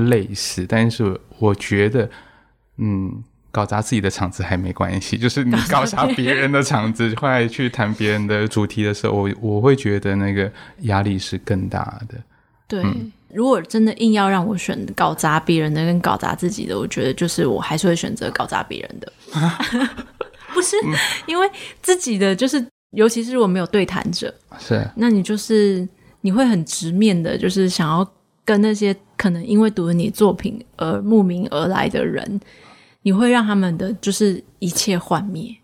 [0.08, 2.10] 类似，但是我觉得，
[2.78, 3.22] 嗯。
[3.52, 12.14] 搞砸自己的场子还没关系， 就是你搞砸别人的场子，后来去谈别人的主题的时候，我我会觉得那个压力是更大的。
[12.66, 19.12] 对，嗯、如果真的硬要让我选搞砸别人的跟搞砸自己的，我觉得就是我还是会选择搞砸别人的。
[19.38, 19.58] 啊、
[20.54, 21.46] 不是，嗯、因为
[21.82, 25.86] 自己的就是，尤其是如果没有对谈者，是，那你就是
[26.22, 28.10] 你会很直面的，就是想要
[28.46, 32.40] 跟那些可能因为读了你作品而慕名而来的人。
[33.02, 35.54] 你会让他们的就是一切幻灭，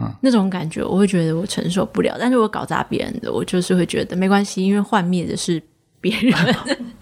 [0.00, 2.16] 嗯、那种感觉我会觉得我承受不了。
[2.18, 5.62] 但是我搞砸别人的，我就是会觉得没关系，因为幻灭的是
[6.00, 6.34] 别人。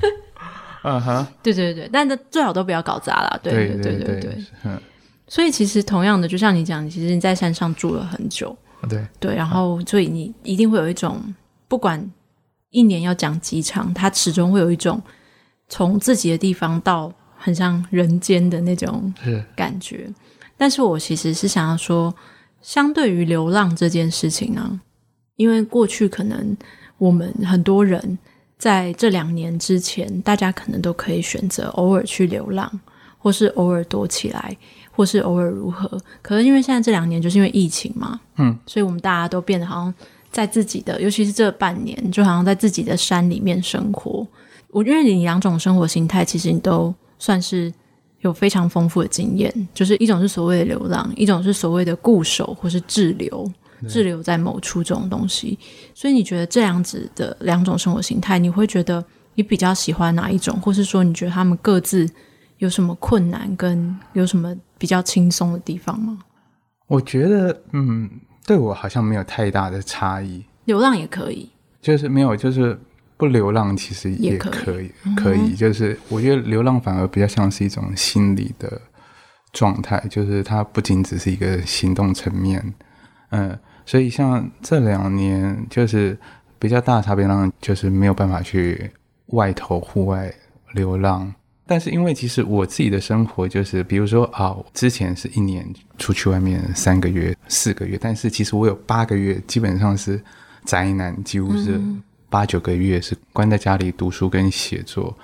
[0.82, 3.38] 嗯哼， 对对对，但是最好都不要搞砸了。
[3.42, 4.44] 对对对对对，对。
[5.28, 8.56] 所以其实同样的，就像你讲，其实你在山上住了很久，
[8.88, 11.22] 对对，然后所以你一定会有一种，
[11.68, 12.10] 不管
[12.70, 15.00] 一年要讲几场，它始终会有一种
[15.68, 17.12] 从自己的地方到。
[17.42, 19.12] 很像人间的那种
[19.56, 20.14] 感觉，是
[20.58, 22.14] 但是我其实是想要说，
[22.60, 24.80] 相对于流浪这件事情呢、啊，
[25.36, 26.54] 因为过去可能
[26.98, 28.18] 我们很多人
[28.58, 32.70] 在这两年之前，大家可能都可以选择偶尔去流浪，
[33.16, 34.54] 或是偶尔躲起来，
[34.92, 35.98] 或是偶尔如何。
[36.20, 39.94] 可是因为现在这两年就是因为疫情嘛，嗯，所以我们大家都变得好像
[40.30, 44.26] 在自己的，尤其是这半年，就好像在自己的山里面生活。
[44.68, 46.94] 我因为你两种生活形态，其实你都。
[47.20, 47.72] 算是
[48.22, 53.48] 有非常丰富的经验，就是一种是所谓的流浪，一种是所谓的固守或是滞留，
[53.88, 55.56] 滞留在某处这种东西。
[55.94, 59.04] 所以你觉得这样子的两种生活形态，你会觉得
[59.36, 62.08] 你比较喜欢哪一种，或是说你觉得他们各自
[62.58, 66.18] 有什么困难，跟有什么比较轻松的地方吗？
[66.88, 68.10] 我觉得，嗯，
[68.44, 70.42] 对我好像没有太大的差异。
[70.64, 71.48] 流浪也可以，
[71.80, 72.78] 就是没有，就是。
[73.20, 78.80] 不流浪其实也可以，可以，就是我觉得流浪反而比较像是一种心理的
[79.52, 82.74] 状态，就是它不仅只是一个行动层面，
[83.28, 86.18] 嗯，所以像这两年就是
[86.58, 88.90] 比较大的差别，让就是没有办法去
[89.26, 90.32] 外头户外
[90.72, 91.30] 流浪，
[91.66, 100.18] 但是因为其实我自己的生活就是，比如说啊，之前是一年出去外面三个月、四个月，但是其实我有八个月基本上是。
[100.66, 101.80] 宅男，几乎是
[102.30, 105.14] 八九个月是关在家里读书跟写作，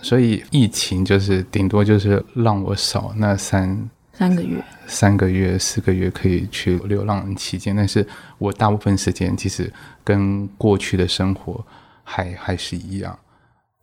[0.00, 8.06] 所以疫情就是顶多就是让我少那三三个月、三个月、四个月可以去流浪期间，但是
[8.38, 9.70] 我大部分时间其实
[10.04, 11.64] 跟过去的生活
[12.04, 13.18] 还还是一样。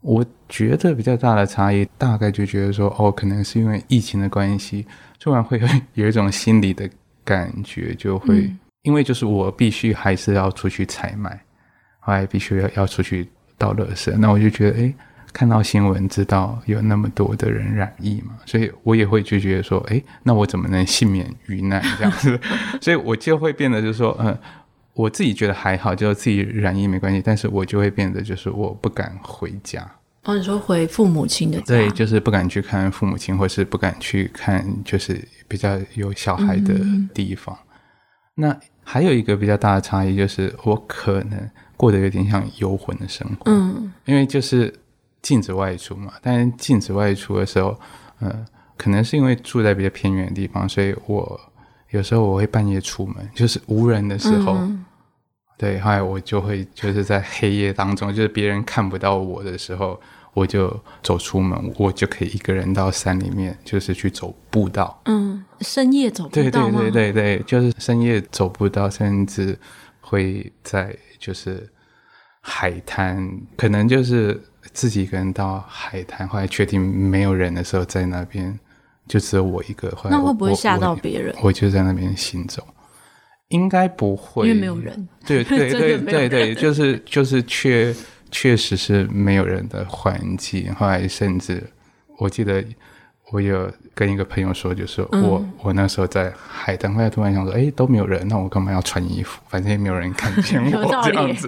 [0.01, 4.87] 我觉得比较大的差异，大概就觉得说，哦，可能是因为疫情的关系，
[5.19, 5.61] 突然会
[5.93, 6.89] 有一种心理的
[7.25, 11.37] 感觉，就会、嗯、因为就是我必须还是要出去采买，
[12.09, 14.93] 后来必须要要出去倒垃圾，那我就觉得，哎，
[15.31, 22.39] 看到新闻知道有那么多的人染疫嘛，所以我也会就觉得说，哎，那我怎么能幸免于难这样子？
[22.81, 24.35] 所以我就会变得就是说，嗯。
[24.95, 29.79] 我自己觉得还好，就自己染疫没关系，但是我就会变得就是我不敢回家。
[30.23, 31.65] 哦，你说回父母亲的家？
[31.67, 36.73] 对，就是不敢去看父母亲，或是不敢去看就是比较有小孩的
[37.13, 37.55] 地方。
[37.55, 37.69] 嗯、
[38.35, 43.43] 那还有一个比较大的差异就是，我可能过得有点像游魂的生活。
[43.45, 44.73] 嗯，因为就是
[45.21, 47.79] 禁止外出嘛，但是禁止外出的时候，
[48.19, 51.39] 嗯、呃，可能是因为住在比较偏远的地方，所以我
[51.91, 54.55] 有时候我会半夜出门，就是无人的时候。
[54.55, 54.85] 嗯
[55.61, 59.99] 对，后来我就会就是在黑夜当中，就是别人看不到我的时候，
[60.33, 65.01] 我就走出门，我就可以一个人到山里面，就是去走步道。
[65.03, 66.33] 嗯，深夜走步道。
[66.41, 69.59] 对对对对对，就是深夜走步道，甚至
[70.09, 71.69] 会在就是
[72.41, 74.41] 海滩，可能就是
[74.73, 78.59] 自己一个人到海滩，后来确定没有人的时候，在那边
[79.07, 79.91] 就只有我一个。
[79.91, 81.31] 后来那会不会吓到别人？
[81.37, 82.67] 我，我就在那边行走。
[83.49, 85.07] 应该不会，因为没有人。
[85.25, 87.95] 对对 对对对，就是就是确
[88.31, 90.73] 确实是没有人的环境。
[90.73, 91.63] 后来甚至
[92.17, 92.63] 我记得
[93.31, 99.39] 我有跟一个朋友说，就是我、嗯、我那时候在海滩，后来突然想说，哎，都没有人，那我干嘛要穿衣服？
[99.47, 101.47] 反正也没有人看见 我这样子。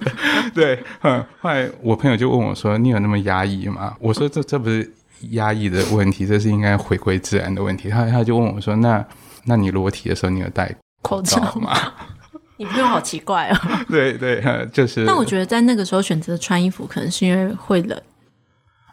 [0.54, 1.24] 对，嗯。
[1.40, 4.92] 后来我朋友就问我说：“你有那么压抑吗？”我说：“这这不是
[5.32, 9.04] 压抑的问题，这是应该回归自然的问题。”他他就问我说：“那
[9.46, 11.76] 那你裸体的时候，你有戴？”口罩吗？
[12.58, 13.58] 你朋友好奇怪哦。
[13.90, 14.40] 对对，
[14.72, 15.04] 就是。
[15.04, 18.00] 但我觉得在那个时候选择穿衣服，可能是因为会冷。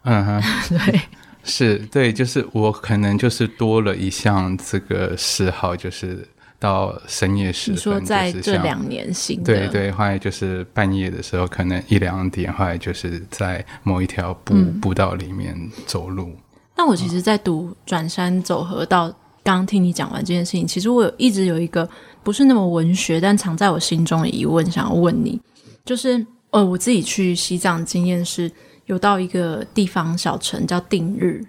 [0.04, 0.42] 嗯哼，
[0.86, 1.00] 对，
[1.48, 6.24] 是，对，就是我可能就是多了一项这个嗜好，就是
[6.60, 7.74] 到深夜时分。
[7.74, 9.42] 你说在这两年行。
[9.42, 15.56] 对对，后来就是半夜的时候，可能一两点，后来就是在某一条步、嗯、步道里面
[15.86, 16.32] 走路。
[16.76, 19.12] 那我其实，在读转山走河到。
[19.44, 21.88] 刚听你讲完这件事情，其实我有一直有一个
[22.22, 25.40] 不是那么文学，但藏在我心中的疑问，想要问你，
[25.86, 28.50] 就是呃，我自己去西藏经验是
[28.88, 31.42] 有到一个地方小城叫定日，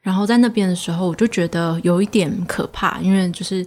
[0.00, 3.66] 然后在那边的时候，我就觉得有一点可怕，因为就是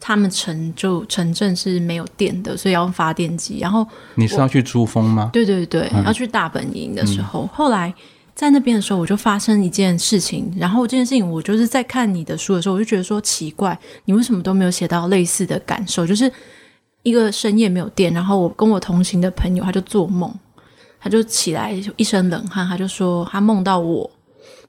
[0.00, 3.58] 他们城就城镇是没有电的，所以要用发电机。
[3.58, 5.28] 然后你是要去珠峰吗？
[5.32, 7.92] 对对对，嗯、要去大本营的时候，嗯、后来。
[8.38, 16.06] 在那边的时候，我就发生一件事情，然后这件事情我就是在看你的书的时候，我就觉得说奇怪，你为什么都没有写到类似的感受？
[16.06, 16.32] 就是
[17.02, 20.32] 一个深夜没有电，然后我跟我同行的朋友他就做梦，
[21.08, 24.10] 就起来一身冷汗，他就说他梦到我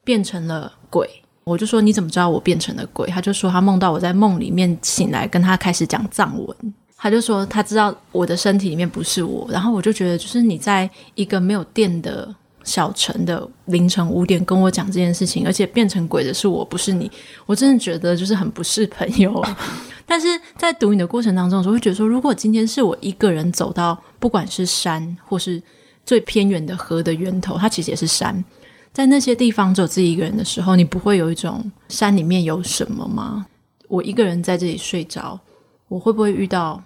[0.04, 1.10] 变成了鬼，
[1.44, 3.08] 我就说你怎么知道我变成了鬼？
[3.10, 6.56] 他就说他梦到我在梦里面醒来，跟他开始讲藏文，
[6.98, 12.34] 他就说他知道我的身体里面不是我，然后我就觉得就是你在一个没有电的。
[12.62, 17.10] 小城的凌晨五点跟我讲这件事情，而且变成鬼的是我，不是你，
[17.48, 19.44] 我真的觉得就是很不是朋友。
[20.06, 25.60] 但是在读你的过程当中，我会觉得说，如果今天是我一个人走到，不管是山或是
[26.06, 28.44] 最偏远的河的源头，它其实也是山，
[28.92, 33.46] 在那些地方只有自己一个人的时候，你不会有一种山里面有什么吗？
[33.88, 35.40] 我一个人在这里睡着，
[35.88, 36.82] 我会不会遇到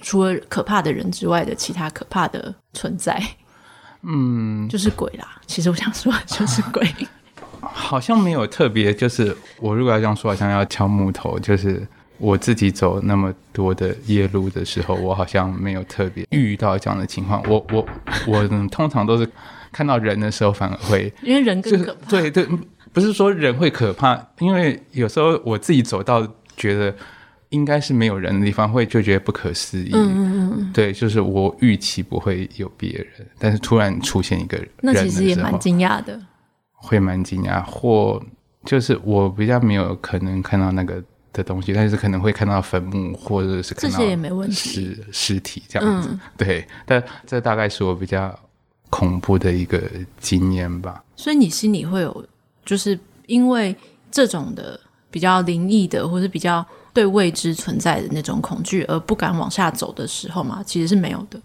[0.00, 3.22] 除了可怕的人之外的其他可怕的存在？
[4.02, 5.40] 嗯，就是鬼啦。
[5.46, 6.88] 其实我想说，就是鬼。
[7.60, 11.38] 好像没有特别，就是我如果要这样说，好像要敲木头。
[11.38, 11.86] 就是
[12.18, 17.42] 我自己走那么多的夜路的时候，我好像没有特别遇到这样的情况。
[17.48, 17.86] 我我
[18.26, 19.28] 我通常都是
[19.72, 22.10] 看到人的时候，反而会因为人更可怕。
[22.10, 22.46] 对对，
[22.92, 26.26] 不是说人会可怕，因为有时候我自己走到
[26.56, 26.94] 觉得。
[27.50, 29.90] 应该是没有人的地方，会就觉得不可思议。
[29.92, 36.20] 嗯嗯，对，就是我预期不会有别人，但是突然出现一个人，那其实也蛮惊讶的。
[36.72, 38.20] 会蛮惊讶，或
[38.64, 41.00] 就是我比较没有可能看到那个
[41.34, 46.08] 的东西，但是可能会看到坟墓，或者是看到这些也没问题，尸体这样子。
[46.10, 48.34] 嗯、对，但这大概是我比较
[48.88, 49.82] 恐怖的一个
[50.18, 51.04] 经验吧。
[51.14, 52.26] 所以你心里会有，
[52.64, 53.76] 就是因为
[54.10, 54.80] 这种的
[55.10, 56.64] 比较灵异的，或是比较。
[56.94, 61.42] 对未知存在的那种恐惧而不敢往下走的时候嘛，其实是没有的。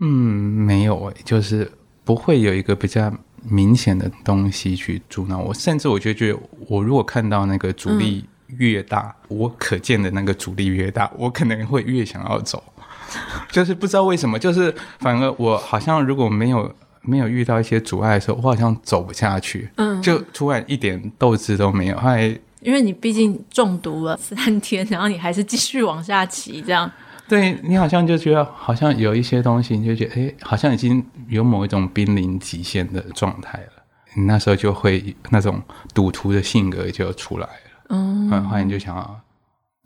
[0.00, 1.72] 嗯，没有诶，就是
[2.04, 3.10] 不会有一个比较
[3.42, 6.38] 明显的东西去阻挠我，甚至我觉得，
[6.68, 8.22] 我如果看到那个阻力
[8.58, 12.62] 越大，嗯、我可见的那个阻力越大，我可能会越想要走。
[13.50, 16.72] 就是不知道为什么，就是反而我好像如果没有
[17.02, 21.96] 没有遇到一些阻碍的时候，我好像走不下去，嗯，就突然一点斗志都没有。
[21.96, 26.88] 后来因为你毕竟中毒了三天，然后你还是继续往下骑，这样，
[27.26, 33.82] 对你好像就觉得好像有一些东西，你就觉得哎，好像已经有某一种濒临极限的状态了。
[34.14, 35.60] 你那时候就会那种
[35.94, 37.52] 赌徒的性格就出来了，
[37.90, 39.20] 嗯，后来你就想要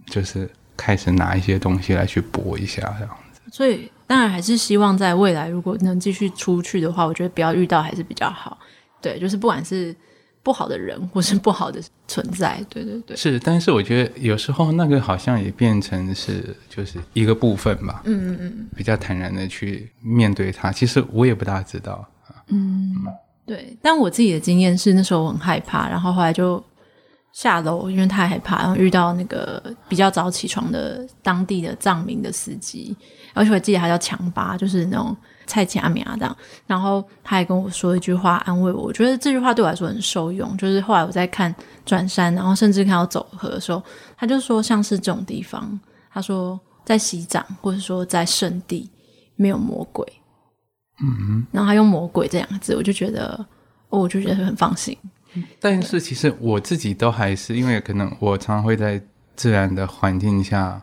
[0.06, 0.48] 就是。
[0.76, 3.40] 开始拿一些东西来去搏一下，这样子。
[3.52, 8.58] 所以当然还是希望在未来，如果能继续出去的话，我觉得不要遇到还是比较好。
[9.00, 9.94] 对，就是不管是
[10.42, 13.16] 不好的人或是不好的存在，对对对。
[13.16, 18.02] 是，但是我觉得有时候那个好像也变成是就是一个部分吧。
[18.04, 18.68] 嗯嗯嗯。
[18.74, 20.72] 比较坦然的去面对它。
[20.72, 22.04] 其实我也不大知道。
[22.48, 22.96] 嗯，
[23.46, 23.78] 对。
[23.80, 26.60] 但我自己的经验是，那时候我很害怕，然后后来就。
[27.34, 32.96] 下楼，因为太害怕，然后遇到那个比较早起床的当地的藏民的司机，
[33.34, 35.14] 而且我记得他叫强巴，就是那种
[35.44, 36.36] 菜奇阿米亚这样。
[36.64, 40.56] 然后他还跟我说一句话安慰我，我觉得这句话对我来说很受用。
[40.56, 41.52] 就是后来我在看
[41.84, 43.82] 转山，然后甚至看到走河的时候，
[44.16, 45.76] 他就说像是这种地方，
[46.12, 48.88] 他说在西藏或者说在圣地
[49.34, 50.06] 没有魔鬼。
[51.00, 53.44] 嗯哼，然后他用魔鬼这两个字，我就觉得，
[53.88, 54.96] 哦，我就觉得很放心。
[55.60, 59.00] 但是其实我自己都还是，因为可能我常常会在
[59.36, 60.82] 自然的环境下，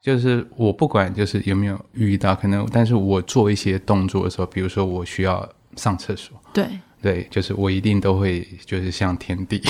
[0.00, 6.66] 就是我不管就是有没有遇到可能，但是我做一些动作的时候，比如说我需要上厕所，对。
[7.00, 9.62] 对，就是我一定都会就是向天地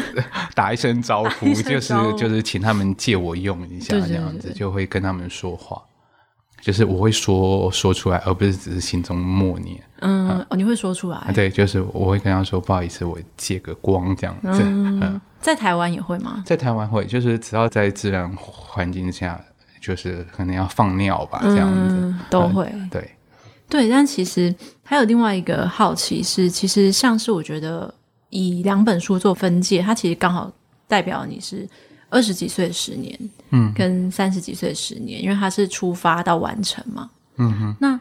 [0.56, 5.82] 打一声招呼，就是就是请他们借我用一下，这样子就会跟他们说话。
[6.60, 9.80] 就是我会说说出来，而不是只是心中默念。
[10.00, 11.32] 嗯，嗯哦，你会说出来？
[11.34, 14.62] 对，就是我会跟他说不好意思，我借个光这样子。
[14.62, 16.42] 嗯，嗯在台湾也会吗？
[16.46, 19.40] 在台湾会，就是只要在自然环境下，
[19.80, 22.70] 就是可能要放尿吧，这样子、嗯、都会。
[22.74, 23.10] 嗯、对
[23.68, 27.92] 对，但其实还有另外一个好奇是，其实像是我觉得
[28.28, 30.52] 以两本书做分界，它其实刚好
[30.86, 31.66] 代表你是。
[32.10, 33.18] 二十几岁十年，
[33.50, 37.76] 嗯，跟三十几岁十年，因为他是出发到完成嘛，嗯哼。
[37.80, 37.98] 那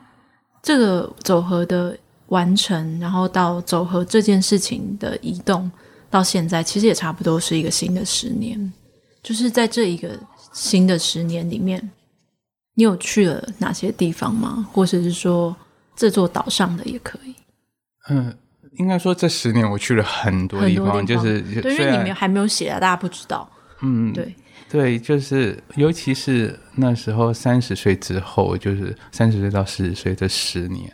[0.62, 1.98] 这个走合的
[2.28, 5.72] 完成，然后到走合这件事情的移动，
[6.10, 8.74] 到现在其实也差不多是一个新的十年。
[9.22, 10.18] 就是在这一个
[10.54, 11.90] 新的十年里面，
[12.74, 14.68] 你有去了哪些地方吗？
[14.74, 15.56] 或者是说
[15.96, 17.36] 这座岛上的也可以？
[18.10, 18.36] 嗯，
[18.78, 23.48] 应该说这十年我去了很多地方，地方就是对，因为你们还没有写啊，大家不知道。
[23.82, 24.36] 嗯，对。
[24.70, 30.94] 对，就是尤其是那时候三十岁之后，就是三十岁到四十岁这十年，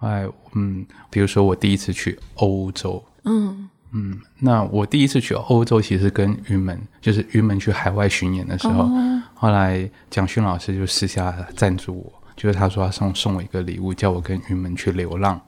[0.00, 3.68] 哎，嗯，比如说我第一次去欧洲，嗯。
[3.90, 15.40] 嗯，那我第一次去欧洲其实跟云门，就是云门去海外巡演的时候，哦、后来蒋勋老师就私下赞助我，就是他说他送送我一个礼物，叫我跟云门去流浪，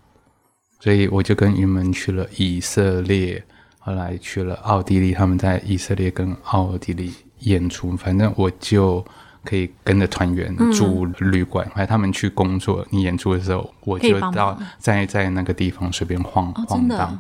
[0.79, 3.45] 所以我就跟云门去了以色列。
[3.83, 9.03] 后来去了奥地利，他们在以色列跟奥地利演出，反正我就
[9.43, 11.67] 可以跟着团员住旅馆。
[11.69, 17.19] 后来、嗯、他们去工作，你演出的时候，我就到在在那个地方随便晃晃荡，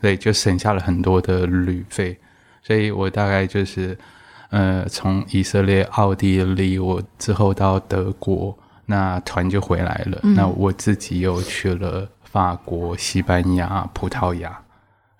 [0.00, 2.16] 对，就省下了很多的旅费。
[2.62, 3.98] 所以我大概就是，
[4.50, 10.20] 呃，从以色列、奥地利，我之后到德国，那团就回来了。
[10.22, 14.56] 嗯、那我自己又去了法国、西班牙、葡萄牙。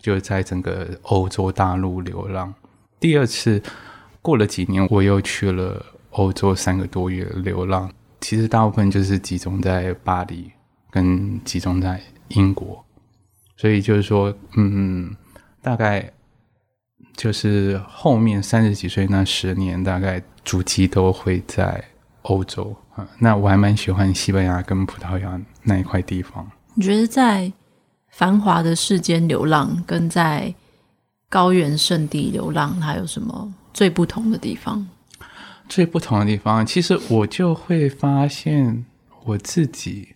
[0.07, 2.55] 就在整个欧洲大陆流浪。
[3.01, 3.61] 第二次
[4.23, 7.91] 过了几年，我又去了欧洲三个多月流浪。
[8.21, 10.49] 其实大部分就是集中在巴黎，
[10.93, 12.81] 跟集中在英国。
[13.57, 15.13] 所以就是说，嗯，
[15.61, 16.09] 大概
[17.17, 21.83] 就是后面三十几岁那十年，大概主机都会在
[22.23, 23.05] 欧洲啊。
[23.19, 26.49] 那我还蛮喜欢西班牙跟葡萄牙那一块地方。
[26.75, 27.53] 你觉得在？
[28.17, 30.55] 繁华的世间流浪，跟在
[31.29, 34.89] 高原圣地流浪，它有什么最不同的地方？
[35.69, 38.87] 最不同的地方，其实我就会发现
[39.27, 40.15] 我自己，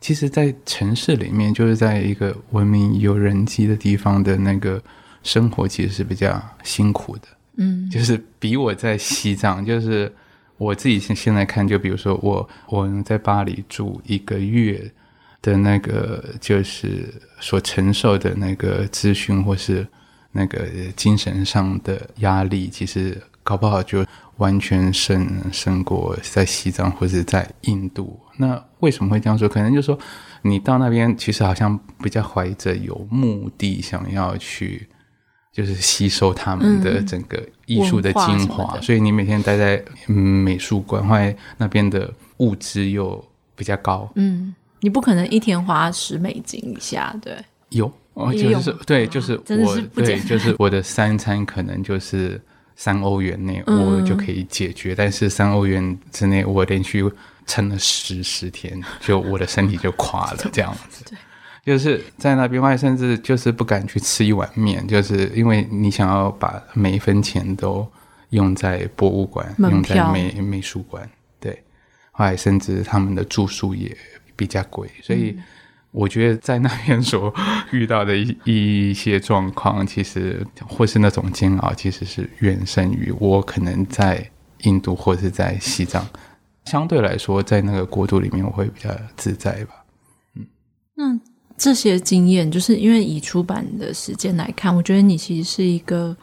[0.00, 4.82] 其实，在城市里面，就是在一个文明有人迹的地方的那个
[5.22, 7.28] 生活，其实是比较辛苦的。
[7.58, 10.12] 嗯，就是比我在西藏，就是
[10.56, 14.92] 我自己现现在看，就比如说我我在巴黎住一个月。
[15.46, 19.86] 的那个就是所承受的那个资讯，或是
[20.32, 20.66] 那个
[20.96, 24.04] 精神上的压力，其实搞不好就
[24.38, 29.48] 完全胜胜过在西藏或者在印度那为什么会这样说？
[29.48, 29.96] 可能就是说
[30.42, 34.88] 你到那边其实好像比较怀着有目的，想要去
[35.52, 43.24] 就是吸收他们的整个艺术的精华，所以你每天待在美术馆，或者那边的物质又
[43.54, 44.10] 比较高。
[44.16, 44.54] 嗯，
[44.86, 47.36] 你不可能一天花十美金以下，对？
[47.70, 47.92] 有。
[48.14, 52.40] 哦，就是对，就是我对，就是我的三餐可能就是
[52.76, 54.92] 三欧元内，我就可以解决。
[54.92, 57.04] 嗯、但是三欧元之内，我连续
[57.46, 61.04] 撑了十十天，就我的身体就垮了， 这样子。
[61.04, 61.18] 对，
[61.64, 67.84] 就是在那边外，甚至就是不敢去吃一碗面，就是因为你想要把每一分钱都
[68.30, 71.06] 用在博物馆，用在美美术馆。
[71.38, 71.62] 对，
[72.12, 73.94] 后来甚至他们的住宿也
[74.36, 75.30] 比较贵，所以。
[75.30, 75.42] 嗯
[75.92, 77.32] 我觉得在那边所
[77.72, 84.30] 遇到的一一些状况，其实或是那种煎熬，其实是远胜于我可能在
[84.64, 86.06] 印度或是在西藏。
[86.66, 89.86] 相对来说，在那个国度里面，我会比较自在吧。
[90.34, 90.46] 嗯，
[90.96, 91.18] 那
[91.56, 96.14] 这些经验，就是因为以出版的时间来看，我觉得你其实是一个，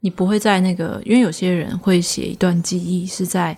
[0.00, 3.56] 你不会在那个，因为有些人会写一段记忆是在。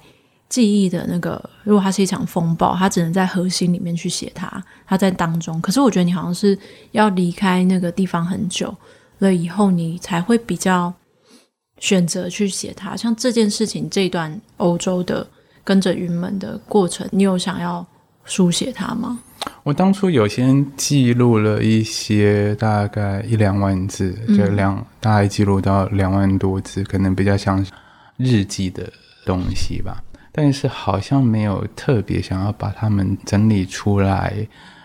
[0.55, 5.61] 记忆的那个，如果它是一场风暴，它只能在核心里面去写它，它在当中。
[5.61, 6.57] 可是我觉得你好像是
[6.93, 8.73] 要离开那个地方很久
[9.19, 10.95] 了以后，你才会比较
[11.81, 12.97] 选择去写它。
[12.97, 15.27] 像这件事情，这一段欧洲的
[15.65, 17.85] 跟着云门的过程，你有想要
[18.25, 19.19] 书写它吗？
[19.65, 27.67] 我当初有先记录了一些，大概一两万字，就两大概记录到两万多字，可能比较像
[28.19, 28.89] 日记的
[29.27, 30.01] 东西吧。
[30.37, 34.35] 但是好像没有特别想要把它们整理出来，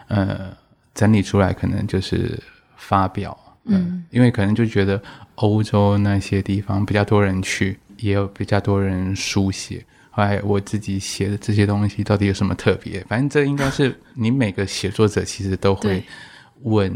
[0.07, 0.55] 呃，
[0.93, 2.39] 整理出来可能就是
[2.77, 3.35] 发表，
[3.65, 5.01] 呃、嗯，因为可能就觉得
[5.35, 9.83] 欧洲那些地方比较多人去，也有比较多人书写。
[10.11, 13.03] 后来我自己写的这些东西到底有什么特别？
[13.09, 16.03] 反正这应该是你每个写作者其实都会
[16.61, 16.95] 问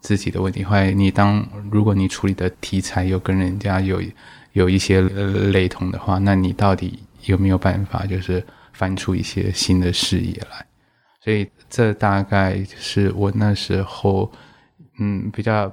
[0.00, 0.62] 自己的问题。
[0.62, 4.00] 后来你当如果你处理的题材有跟人家有
[4.52, 6.96] 有一些雷同的话，那你到底？
[7.24, 10.66] 有没有办法，就是翻出一些新的视野来？
[11.22, 14.30] 所以这大概是我那时候，
[14.98, 15.70] 嗯，比较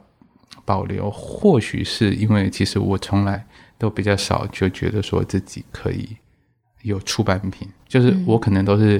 [0.65, 1.09] 保留。
[1.09, 3.45] 或许是因为其实我从来
[3.77, 6.17] 都比较少就觉得说自己可以
[6.81, 8.97] 有出版品，就是我可能都是，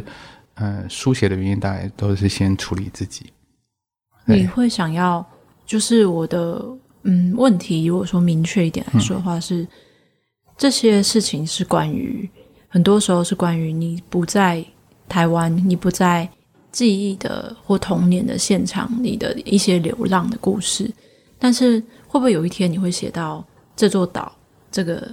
[0.56, 3.26] 嗯，呃，书写的原因大概都是先处理自己。
[4.26, 5.26] 你会想要，
[5.66, 6.66] 就是我的，
[7.04, 9.64] 嗯，问题如果说明确一点来说的话是。
[9.64, 9.68] 嗯
[10.60, 12.28] 这些事情是关于，
[12.68, 14.64] 很多时候是关于你不在
[15.08, 16.30] 台湾，你不在
[16.72, 20.92] 记忆的或童年的现场，你的一些流浪的故事。
[21.40, 23.46] 但是会不会有一天你会写到
[23.76, 24.36] 这座岛，
[24.72, 25.08] 这个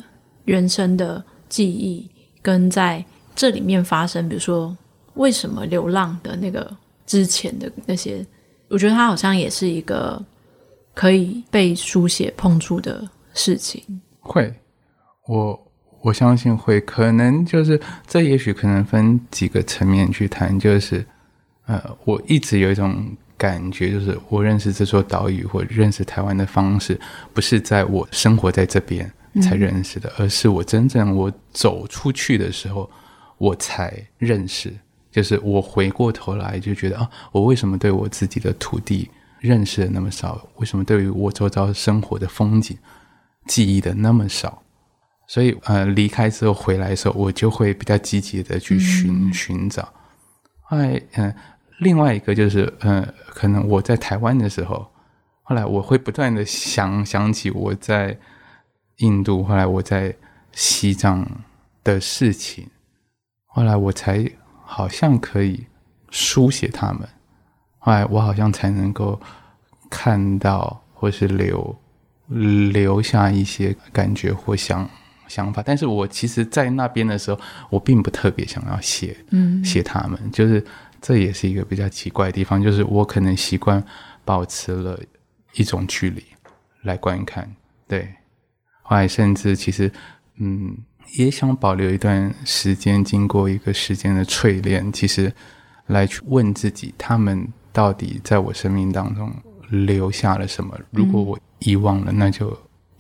[0.46, 2.10] 原生的记忆，
[2.42, 4.76] 跟在这里面发生，比如说
[5.14, 6.74] 为什么流浪的那个
[7.06, 8.26] 之前的那些，
[8.68, 10.20] 我觉得它好像也是一个
[10.94, 13.82] 可以被书写碰触的事情。
[14.20, 14.52] 会。
[15.26, 15.58] 我
[16.04, 20.60] 我相信会，可能就是这，也许可能分几个层面去谈。
[20.60, 21.02] 就是，
[21.64, 23.06] 呃，我一直有一种
[23.38, 27.00] 感觉，就是我认识这座岛屿或认识台湾的方式，
[27.32, 29.10] 不是在我生活在这边
[29.42, 32.88] 才认识的，嗯、而是我真正我走出去的时候，
[33.38, 34.70] 我才认识。
[35.10, 39.08] 就是我回过头来就觉得啊，我为什么对我自己的土地
[39.40, 40.46] 认识的那么少？
[40.56, 42.76] 为什么对于我周遭生活的风景
[43.46, 44.60] 记忆的那么少？
[45.26, 49.88] 所以，呃，离开之后回来的时候，我就会比较积极的去寻寻找。
[50.60, 51.36] 后来，嗯、呃，
[51.78, 54.86] 另外一个就是，呃，可能我在台湾的时候，
[55.42, 58.16] 后来我会不断的想想起我在
[58.98, 60.14] 印度，后来我在
[60.52, 61.26] 西藏
[61.82, 62.68] 的事情，
[63.46, 64.30] 后来我才
[64.62, 65.64] 好像可以
[66.10, 67.08] 书写他们，
[67.78, 69.18] 后来我好像才能够
[69.88, 71.74] 看到或是留
[72.28, 74.86] 留下一些感觉或想。
[75.28, 80.64] 想法，但是我其实，在那边的时候，我并不特别想要写，嗯，写他们，就是
[81.00, 83.82] 这也是一个比较奇怪的地方，就是我可能习惯
[84.24, 84.98] 保持了
[85.54, 86.22] 一种距离
[86.82, 87.50] 来观看，
[87.88, 88.08] 对，
[88.82, 89.90] 后来甚至其实，
[90.36, 90.76] 嗯，
[91.16, 95.32] 也想保留一段时间，经过一个时间的淬炼，其实
[95.86, 99.32] 来去问自己，他们到底在我生命当中
[99.70, 100.78] 留下了什么？
[100.90, 102.56] 如果我遗忘了，那就。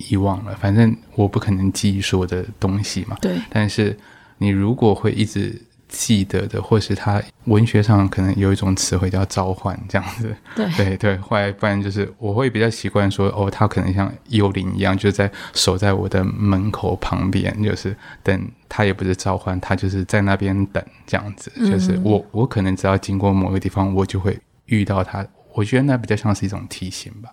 [0.08, 3.16] 遗忘了，反正我不可能记忆所有的东西嘛。
[3.20, 3.36] 对。
[3.50, 3.96] 但是
[4.38, 10.34] 你如果会一直记得的，或是他文学上可能有一种词汇叫召唤这样子。
[10.56, 21.52] 对对对，后来不然就是我会比较习惯说，哦，他可能像幽灵一样，就在守在我的门口旁边，就是等他也不是召唤，他就是在那边等这样子。
[21.70, 24.36] 就是我、嗯、我可能只要经过某个地方，我就会
[24.66, 25.24] 遇到他。
[25.52, 27.30] 我觉得那比较像是一种提醒吧。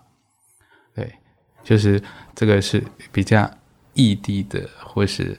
[1.64, 2.02] 对，就是
[2.36, 3.50] 这个是比较
[3.94, 5.38] 异地的，或是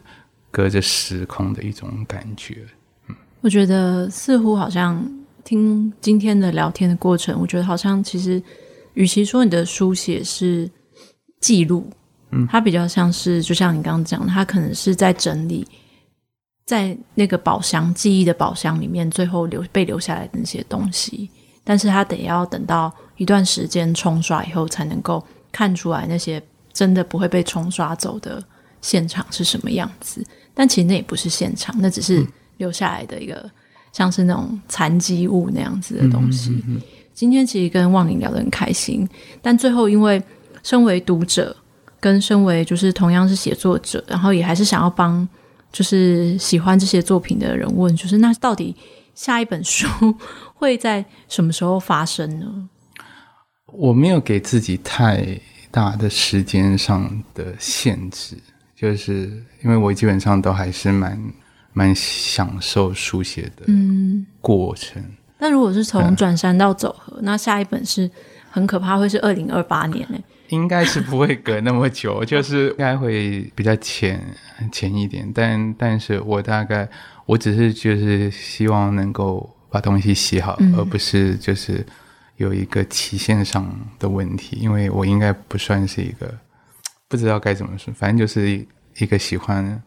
[0.51, 2.59] 隔着时空的一种感觉。
[3.09, 3.17] 嗯。
[3.41, 5.05] 我觉得似乎好像
[5.45, 8.43] 听今天的聊天的过程，我觉得好像其实，
[8.95, 10.71] 与其说你的书写是
[11.41, 11.91] 记录，
[12.31, 15.67] 嗯，它比较像是，就像你刚刚讲的，它可能是在整理，
[16.67, 21.29] 在那个宝箱记忆的宝箱里面，最后留被留下来的那些东西，
[21.65, 26.43] 但是它得要等到一段时间冲刷以后，才能够看出来那些
[26.73, 28.43] 真的不会被冲刷走的
[28.81, 30.25] 现场是什么样子。
[30.53, 32.21] 但其实那也不是现场，那只是。
[32.21, 32.29] 嗯
[32.59, 33.51] 留下来的一个
[33.93, 36.51] 像是那种残迹物那样子的东西。
[36.51, 36.83] 嗯嗯嗯、
[37.13, 39.09] 今天其实跟望玲聊得很开心，
[39.41, 40.23] 但最后因为
[40.63, 41.57] 身为读者，
[41.99, 45.27] 跟身为就是同样是写作者，然后也还是想要帮
[45.73, 48.77] 就是喜欢这些作品的人问，就是那到底
[49.17, 49.89] 下一本书
[50.55, 52.47] 会在什么时候发生呢？
[53.73, 55.27] 我没有给自己太
[55.71, 58.37] 大的时间上的限制，
[58.77, 61.19] 就是因为我基本上都还是蛮。
[61.75, 63.65] 蛮享受书写的
[64.43, 65.01] 过程。
[65.01, 68.11] 嗯、那如果是从转山到走河，嗯、那下一本是
[68.51, 70.19] 很可怕，会是二零二八年呢？
[70.51, 74.23] 应该是不会隔那么久，就是应该会比较浅
[74.71, 75.27] 浅一点。
[75.35, 76.87] 但但是我大概，
[77.25, 81.83] 我只是就是希望能够把东西写好，嗯、而不是就是
[82.43, 84.57] 有一个期限上的问题。
[84.61, 86.33] 因为我应该不算是一个
[87.09, 88.67] 不知道该怎么说，反正就是
[88.99, 89.83] 一个喜欢。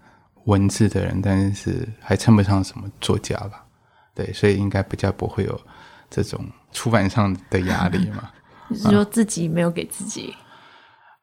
[0.45, 3.65] 文字的人，但是还称不上什么作家吧？
[4.13, 5.59] 对，所以应该比较不会有
[6.07, 6.39] 这种
[6.71, 8.29] 出版上的压力嘛。
[8.69, 10.37] 你是说自己没有给自己，啊、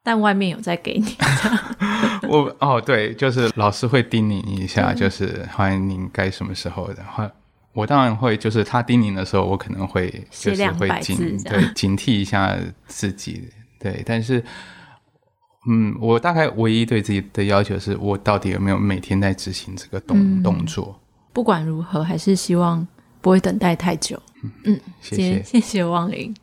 [0.03, 1.17] 但外面有在给你？
[2.29, 7.31] 我哦，对，就是老师会叮咛一下，就是欢迎您该什么时候的话，
[7.73, 12.57] 我当然会，就是他叮咛的时候，我可能会就是会警对警惕一下
[12.87, 13.49] 自己，
[13.79, 14.43] 对，但是。
[15.69, 21.01] 嗯，我大概唯一对自己的要求是我到底有没有每天在执行这个动、嗯、动作。
[21.33, 22.85] 不管如何，还是希望
[23.21, 24.21] 不会等待太久。
[24.43, 26.35] 嗯，嗯谢谢，谢谢王玲。